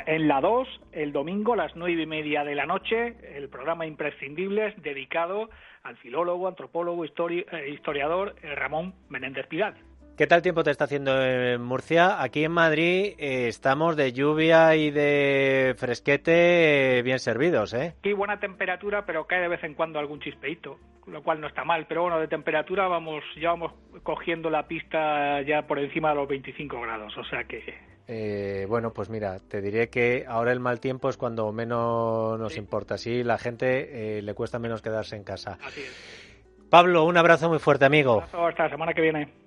En 0.05 0.27
la 0.27 0.39
2, 0.39 0.67
el 0.91 1.11
domingo 1.13 1.53
a 1.53 1.55
las 1.55 1.75
nueve 1.75 2.03
y 2.03 2.05
media 2.05 2.43
de 2.43 2.53
la 2.53 2.67
noche, 2.67 3.15
el 3.35 3.49
programa 3.49 3.87
Imprescindibles 3.87 4.79
dedicado 4.83 5.49
al 5.81 5.97
filólogo, 5.97 6.47
antropólogo, 6.47 7.05
eh, 7.05 7.69
historiador 7.73 8.35
eh, 8.43 8.53
Ramón 8.53 8.93
Menéndez 9.09 9.47
Pidal. 9.47 9.73
¿Qué 10.21 10.27
tal 10.27 10.43
tiempo 10.43 10.63
te 10.63 10.69
está 10.69 10.83
haciendo 10.83 11.19
en 11.19 11.63
Murcia? 11.63 12.21
Aquí 12.21 12.43
en 12.43 12.51
Madrid 12.51 13.15
eh, 13.17 13.47
estamos 13.47 13.95
de 13.95 14.13
lluvia 14.13 14.75
y 14.75 14.91
de 14.91 15.73
fresquete 15.79 16.99
eh, 16.99 17.01
bien 17.01 17.17
servidos, 17.17 17.73
¿eh? 17.73 17.95
Aquí 17.97 18.13
buena 18.13 18.39
temperatura, 18.39 19.03
pero 19.03 19.25
cae 19.25 19.41
de 19.41 19.47
vez 19.47 19.63
en 19.63 19.73
cuando 19.73 19.97
algún 19.97 20.19
chispeito, 20.19 20.77
lo 21.07 21.23
cual 21.23 21.41
no 21.41 21.47
está 21.47 21.63
mal. 21.63 21.87
Pero 21.87 22.03
bueno, 22.03 22.19
de 22.19 22.27
temperatura 22.27 22.87
vamos 22.87 23.23
ya 23.35 23.49
vamos 23.49 23.73
cogiendo 24.03 24.51
la 24.51 24.67
pista 24.67 25.41
ya 25.41 25.65
por 25.65 25.79
encima 25.79 26.09
de 26.09 26.15
los 26.17 26.27
25 26.27 26.79
grados, 26.79 27.17
o 27.17 27.23
sea 27.23 27.45
que 27.45 27.63
eh, 28.07 28.67
bueno, 28.69 28.93
pues 28.93 29.09
mira, 29.09 29.39
te 29.39 29.59
diré 29.59 29.89
que 29.89 30.25
ahora 30.27 30.51
el 30.51 30.59
mal 30.59 30.79
tiempo 30.79 31.09
es 31.09 31.17
cuando 31.17 31.51
menos 31.51 32.39
nos 32.39 32.53
sí. 32.53 32.59
importa. 32.59 32.93
Así 32.93 33.23
la 33.23 33.39
gente 33.39 34.17
eh, 34.19 34.21
le 34.21 34.35
cuesta 34.35 34.59
menos 34.59 34.83
quedarse 34.83 35.15
en 35.15 35.23
casa. 35.23 35.57
Así 35.63 35.81
es. 35.81 36.67
Pablo, 36.69 37.05
un 37.05 37.17
abrazo 37.17 37.49
muy 37.49 37.57
fuerte, 37.57 37.85
amigo. 37.85 38.17
Un 38.17 38.23
abrazo 38.23 38.45
hasta 38.45 38.63
la 38.65 38.69
semana 38.69 38.93
que 38.93 39.01
viene. 39.01 39.40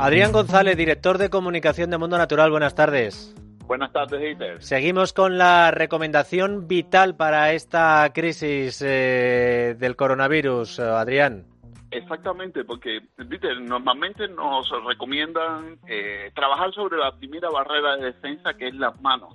Adrián 0.00 0.32
González, 0.32 0.78
director 0.78 1.18
de 1.18 1.28
comunicación 1.28 1.90
de 1.90 1.98
Mundo 1.98 2.16
Natural, 2.16 2.50
buenas 2.50 2.74
tardes. 2.74 3.36
Buenas 3.66 3.92
tardes, 3.92 4.18
Dieter. 4.18 4.62
Seguimos 4.62 5.12
con 5.12 5.36
la 5.36 5.70
recomendación 5.72 6.66
vital 6.66 7.16
para 7.16 7.52
esta 7.52 8.10
crisis 8.14 8.80
eh, 8.80 9.76
del 9.78 9.96
coronavirus, 9.96 10.80
Adrián. 10.80 11.44
Exactamente, 11.90 12.64
porque 12.64 13.00
Dieter, 13.18 13.60
normalmente 13.60 14.26
nos 14.28 14.70
recomiendan 14.86 15.78
eh, 15.86 16.30
trabajar 16.34 16.72
sobre 16.72 16.96
la 16.96 17.14
primera 17.18 17.50
barrera 17.50 17.98
de 17.98 18.06
defensa, 18.06 18.54
que 18.54 18.68
es 18.68 18.74
las 18.76 18.98
manos, 19.02 19.34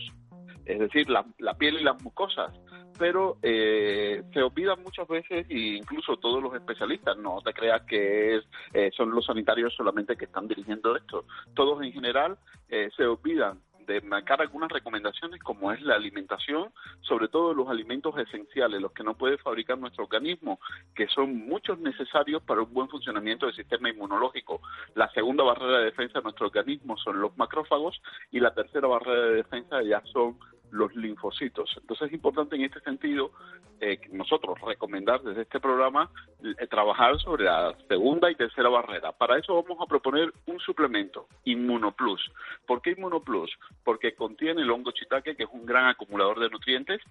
es 0.65 0.79
decir, 0.79 1.07
la, 1.11 1.23
la 1.37 1.53
piel 1.53 1.75
y 1.75 1.83
las 1.83 2.01
mucosas 2.01 2.51
pero 2.97 3.37
eh, 3.41 4.23
se 4.33 4.41
olvidan 4.41 4.81
muchas 4.83 5.07
veces, 5.07 5.45
e 5.49 5.77
incluso 5.77 6.17
todos 6.17 6.41
los 6.41 6.53
especialistas, 6.53 7.17
no 7.17 7.41
te 7.41 7.53
creas 7.53 7.83
que 7.83 8.37
es, 8.37 8.43
eh, 8.73 8.91
son 8.95 9.11
los 9.11 9.25
sanitarios 9.25 9.73
solamente 9.75 10.15
que 10.15 10.25
están 10.25 10.47
dirigiendo 10.47 10.95
esto, 10.95 11.25
todos 11.53 11.81
en 11.83 11.91
general 11.91 12.37
eh, 12.69 12.89
se 12.95 13.05
olvidan 13.05 13.59
de 13.85 14.01
marcar 14.01 14.41
algunas 14.41 14.71
recomendaciones 14.71 15.41
como 15.41 15.71
es 15.71 15.81
la 15.81 15.95
alimentación, 15.95 16.71
sobre 17.01 17.27
todo 17.27 17.53
los 17.53 17.69
alimentos 17.69 18.17
esenciales, 18.17 18.81
los 18.81 18.91
que 18.91 19.03
no 19.03 19.15
puede 19.15 19.37
fabricar 19.37 19.77
nuestro 19.77 20.05
organismo, 20.05 20.59
que 20.95 21.07
son 21.07 21.35
muchos 21.47 21.79
necesarios 21.79 22.41
para 22.43 22.61
un 22.61 22.73
buen 22.73 22.89
funcionamiento 22.89 23.45
del 23.45 23.55
sistema 23.55 23.89
inmunológico. 23.89 24.61
La 24.95 25.09
segunda 25.11 25.43
barrera 25.43 25.79
de 25.79 25.85
defensa 25.85 26.19
de 26.19 26.23
nuestro 26.23 26.47
organismo 26.47 26.97
son 26.97 27.21
los 27.21 27.37
macrófagos 27.37 28.01
y 28.31 28.39
la 28.39 28.53
tercera 28.53 28.87
barrera 28.87 29.21
de 29.21 29.35
defensa 29.35 29.81
ya 29.83 30.01
son 30.11 30.37
los 30.75 30.95
linfocitos. 30.95 31.75
Entonces 31.79 32.07
es 32.07 32.13
importante 32.13 32.55
en 32.55 32.63
este 32.63 32.79
sentido 32.81 33.31
eh, 33.79 33.99
nosotros 34.11 34.59
recomendar 34.61 35.21
desde 35.21 35.43
este 35.43 35.59
programa 35.59 36.09
eh, 36.43 36.67
trabajar 36.67 37.19
sobre 37.19 37.45
la 37.45 37.75
segunda 37.87 38.29
y 38.29 38.35
tercera 38.35 38.69
barrera. 38.69 39.11
Para 39.11 39.37
eso 39.37 39.61
vamos 39.61 39.81
a 39.81 39.87
proponer 39.87 40.31
un 40.45 40.59
suplemento, 40.59 41.27
Inmunoplus. 41.45 42.31
¿Por 42.65 42.81
qué 42.81 42.91
Inmunoplus? 42.91 43.51
Porque 43.83 44.13
contiene 44.15 44.61
el 44.61 44.71
hongo 44.71 44.91
shiitake, 44.91 45.35
que 45.35 45.43
es 45.43 45.49
un 45.51 45.65
gran 45.65 45.87
acumulador 45.87 46.39
de 46.39 46.49
nutrientes, 46.49 47.01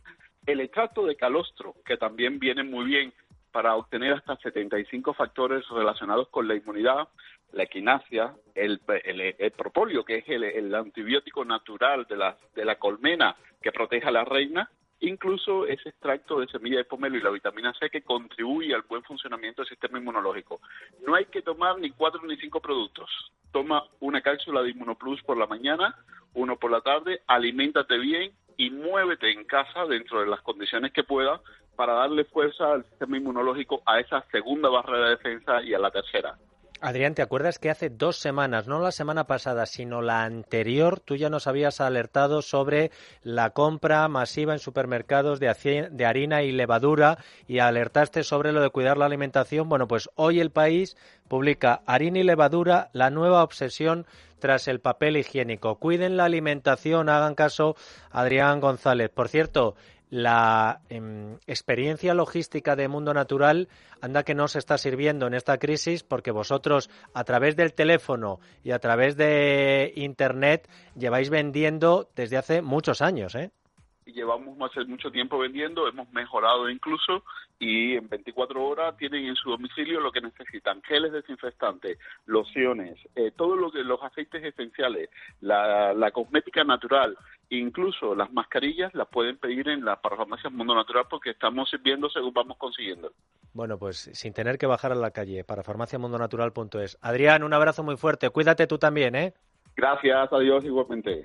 el 0.46 0.60
extracto 0.60 1.06
de 1.06 1.16
calostro, 1.16 1.74
que 1.84 1.96
también 1.96 2.38
viene 2.38 2.62
muy 2.62 2.84
bien 2.84 3.12
para 3.50 3.76
obtener 3.76 4.14
hasta 4.14 4.36
75 4.36 5.14
factores 5.14 5.66
relacionados 5.68 6.28
con 6.28 6.48
la 6.48 6.56
inmunidad, 6.56 7.08
la 7.54 7.62
equinacia, 7.64 8.34
el, 8.54 8.80
el, 9.04 9.20
el 9.20 9.52
que 10.06 10.16
es 10.18 10.28
el, 10.28 10.74
antibiótico 10.74 11.44
natural 11.44 12.06
de 12.08 12.16
la, 12.16 12.36
de 12.54 12.64
la 12.64 12.76
colmena 12.76 13.36
que 13.62 13.72
protege 13.72 14.06
a 14.06 14.10
la 14.10 14.24
reina, 14.24 14.70
incluso 15.00 15.66
ese 15.66 15.88
extracto 15.88 16.40
de 16.40 16.46
semilla 16.48 16.78
de 16.78 16.84
pomelo 16.84 17.16
y 17.16 17.22
la 17.22 17.30
vitamina 17.30 17.72
C 17.78 17.90
que 17.90 18.02
contribuye 18.02 18.74
al 18.74 18.82
buen 18.82 19.02
funcionamiento 19.02 19.62
del 19.62 19.68
sistema 19.68 19.98
inmunológico. 19.98 20.60
No 21.06 21.14
hay 21.14 21.26
que 21.26 21.42
tomar 21.42 21.78
ni 21.78 21.90
cuatro 21.90 22.22
ni 22.24 22.36
cinco 22.36 22.60
productos. 22.60 23.10
Toma 23.52 23.84
una 24.00 24.20
cápsula 24.20 24.62
de 24.62 24.70
Inmunoplus 24.70 25.22
por 25.22 25.36
la 25.36 25.46
mañana, 25.46 25.96
uno 26.34 26.56
por 26.56 26.70
la 26.70 26.80
tarde, 26.80 27.20
aliméntate 27.26 27.98
bien 27.98 28.32
y 28.56 28.70
muévete 28.70 29.30
en 29.30 29.44
casa 29.44 29.86
dentro 29.86 30.20
de 30.20 30.26
las 30.26 30.40
condiciones 30.42 30.92
que 30.92 31.04
pueda 31.04 31.40
para 31.76 31.94
darle 31.94 32.24
fuerza 32.24 32.72
al 32.72 32.84
sistema 32.84 33.16
inmunológico 33.16 33.82
a 33.86 34.00
esa 34.00 34.24
segunda 34.30 34.68
barrera 34.68 35.04
de 35.04 35.10
defensa 35.10 35.62
y 35.62 35.74
a 35.74 35.78
la 35.78 35.90
tercera. 35.90 36.36
Adrián, 36.86 37.14
¿te 37.14 37.22
acuerdas 37.22 37.58
que 37.58 37.70
hace 37.70 37.88
dos 37.88 38.18
semanas, 38.18 38.66
no 38.66 38.78
la 38.78 38.92
semana 38.92 39.26
pasada, 39.26 39.64
sino 39.64 40.02
la 40.02 40.22
anterior, 40.24 41.00
tú 41.00 41.16
ya 41.16 41.30
nos 41.30 41.46
habías 41.46 41.80
alertado 41.80 42.42
sobre 42.42 42.90
la 43.22 43.50
compra 43.50 44.06
masiva 44.08 44.52
en 44.52 44.58
supermercados 44.58 45.40
de, 45.40 45.88
de 45.90 46.04
harina 46.04 46.42
y 46.42 46.52
levadura 46.52 47.16
y 47.48 47.60
alertaste 47.60 48.22
sobre 48.22 48.52
lo 48.52 48.60
de 48.60 48.68
cuidar 48.68 48.98
la 48.98 49.06
alimentación? 49.06 49.66
Bueno, 49.66 49.88
pues 49.88 50.10
hoy 50.14 50.40
el 50.40 50.50
país 50.50 50.98
publica 51.26 51.80
harina 51.86 52.18
y 52.18 52.22
levadura, 52.22 52.90
la 52.92 53.08
nueva 53.08 53.42
obsesión 53.42 54.04
tras 54.38 54.68
el 54.68 54.78
papel 54.78 55.16
higiénico. 55.16 55.76
Cuiden 55.76 56.18
la 56.18 56.26
alimentación, 56.26 57.08
hagan 57.08 57.34
caso 57.34 57.76
Adrián 58.10 58.60
González. 58.60 59.08
Por 59.08 59.30
cierto, 59.30 59.74
la 60.10 60.80
eh, 60.90 61.36
experiencia 61.46 62.14
logística 62.14 62.76
de 62.76 62.88
Mundo 62.88 63.14
Natural 63.14 63.68
anda 64.00 64.22
que 64.22 64.34
no 64.34 64.48
se 64.48 64.58
está 64.58 64.78
sirviendo 64.78 65.26
en 65.26 65.34
esta 65.34 65.58
crisis 65.58 66.02
porque 66.02 66.30
vosotros 66.30 66.90
a 67.14 67.24
través 67.24 67.56
del 67.56 67.74
teléfono 67.74 68.40
y 68.62 68.72
a 68.72 68.78
través 68.78 69.16
de 69.16 69.92
Internet 69.96 70.68
lleváis 70.96 71.30
vendiendo 71.30 72.08
desde 72.14 72.36
hace 72.36 72.62
muchos 72.62 73.02
años, 73.02 73.34
¿eh? 73.34 73.50
Llevamos 74.12 74.56
hace 74.70 74.84
mucho 74.84 75.10
tiempo 75.10 75.38
vendiendo, 75.38 75.88
hemos 75.88 76.10
mejorado 76.12 76.68
incluso 76.68 77.24
y 77.58 77.96
en 77.96 78.08
24 78.08 78.62
horas 78.62 78.96
tienen 78.96 79.26
en 79.26 79.36
su 79.36 79.50
domicilio 79.50 80.00
lo 80.00 80.12
que 80.12 80.20
necesitan, 80.20 80.82
geles 80.82 81.12
desinfectantes, 81.12 81.98
lociones, 82.26 82.98
eh, 83.14 83.32
todo 83.36 83.56
lo 83.56 83.70
que 83.70 83.82
los 83.84 84.02
aceites 84.02 84.44
esenciales, 84.44 85.08
la, 85.40 85.94
la, 85.94 86.10
cosmética 86.10 86.64
natural, 86.64 87.16
incluso 87.50 88.14
las 88.14 88.32
mascarillas 88.32 88.94
las 88.94 89.08
pueden 89.08 89.38
pedir 89.38 89.68
en 89.68 89.84
las 89.84 90.00
farmacias 90.00 90.52
Mundo 90.52 90.74
Natural 90.74 91.06
porque 91.08 91.30
estamos 91.30 91.70
sirviendo 91.70 92.08
según 92.10 92.34
vamos 92.34 92.58
consiguiendo. 92.58 93.12
Bueno, 93.52 93.78
pues 93.78 94.10
sin 94.12 94.32
tener 94.32 94.58
que 94.58 94.66
bajar 94.66 94.92
a 94.92 94.96
la 94.96 95.12
calle, 95.12 95.44
para 95.44 95.62
farmaciamundonatural.es. 95.62 96.98
Adrián, 97.00 97.44
un 97.44 97.52
abrazo 97.52 97.82
muy 97.82 97.96
fuerte, 97.96 98.30
cuídate 98.30 98.66
tú 98.66 98.78
también, 98.78 99.14
¿eh? 99.14 99.34
Gracias, 99.76 100.32
adiós 100.32 100.64
igualmente. 100.64 101.24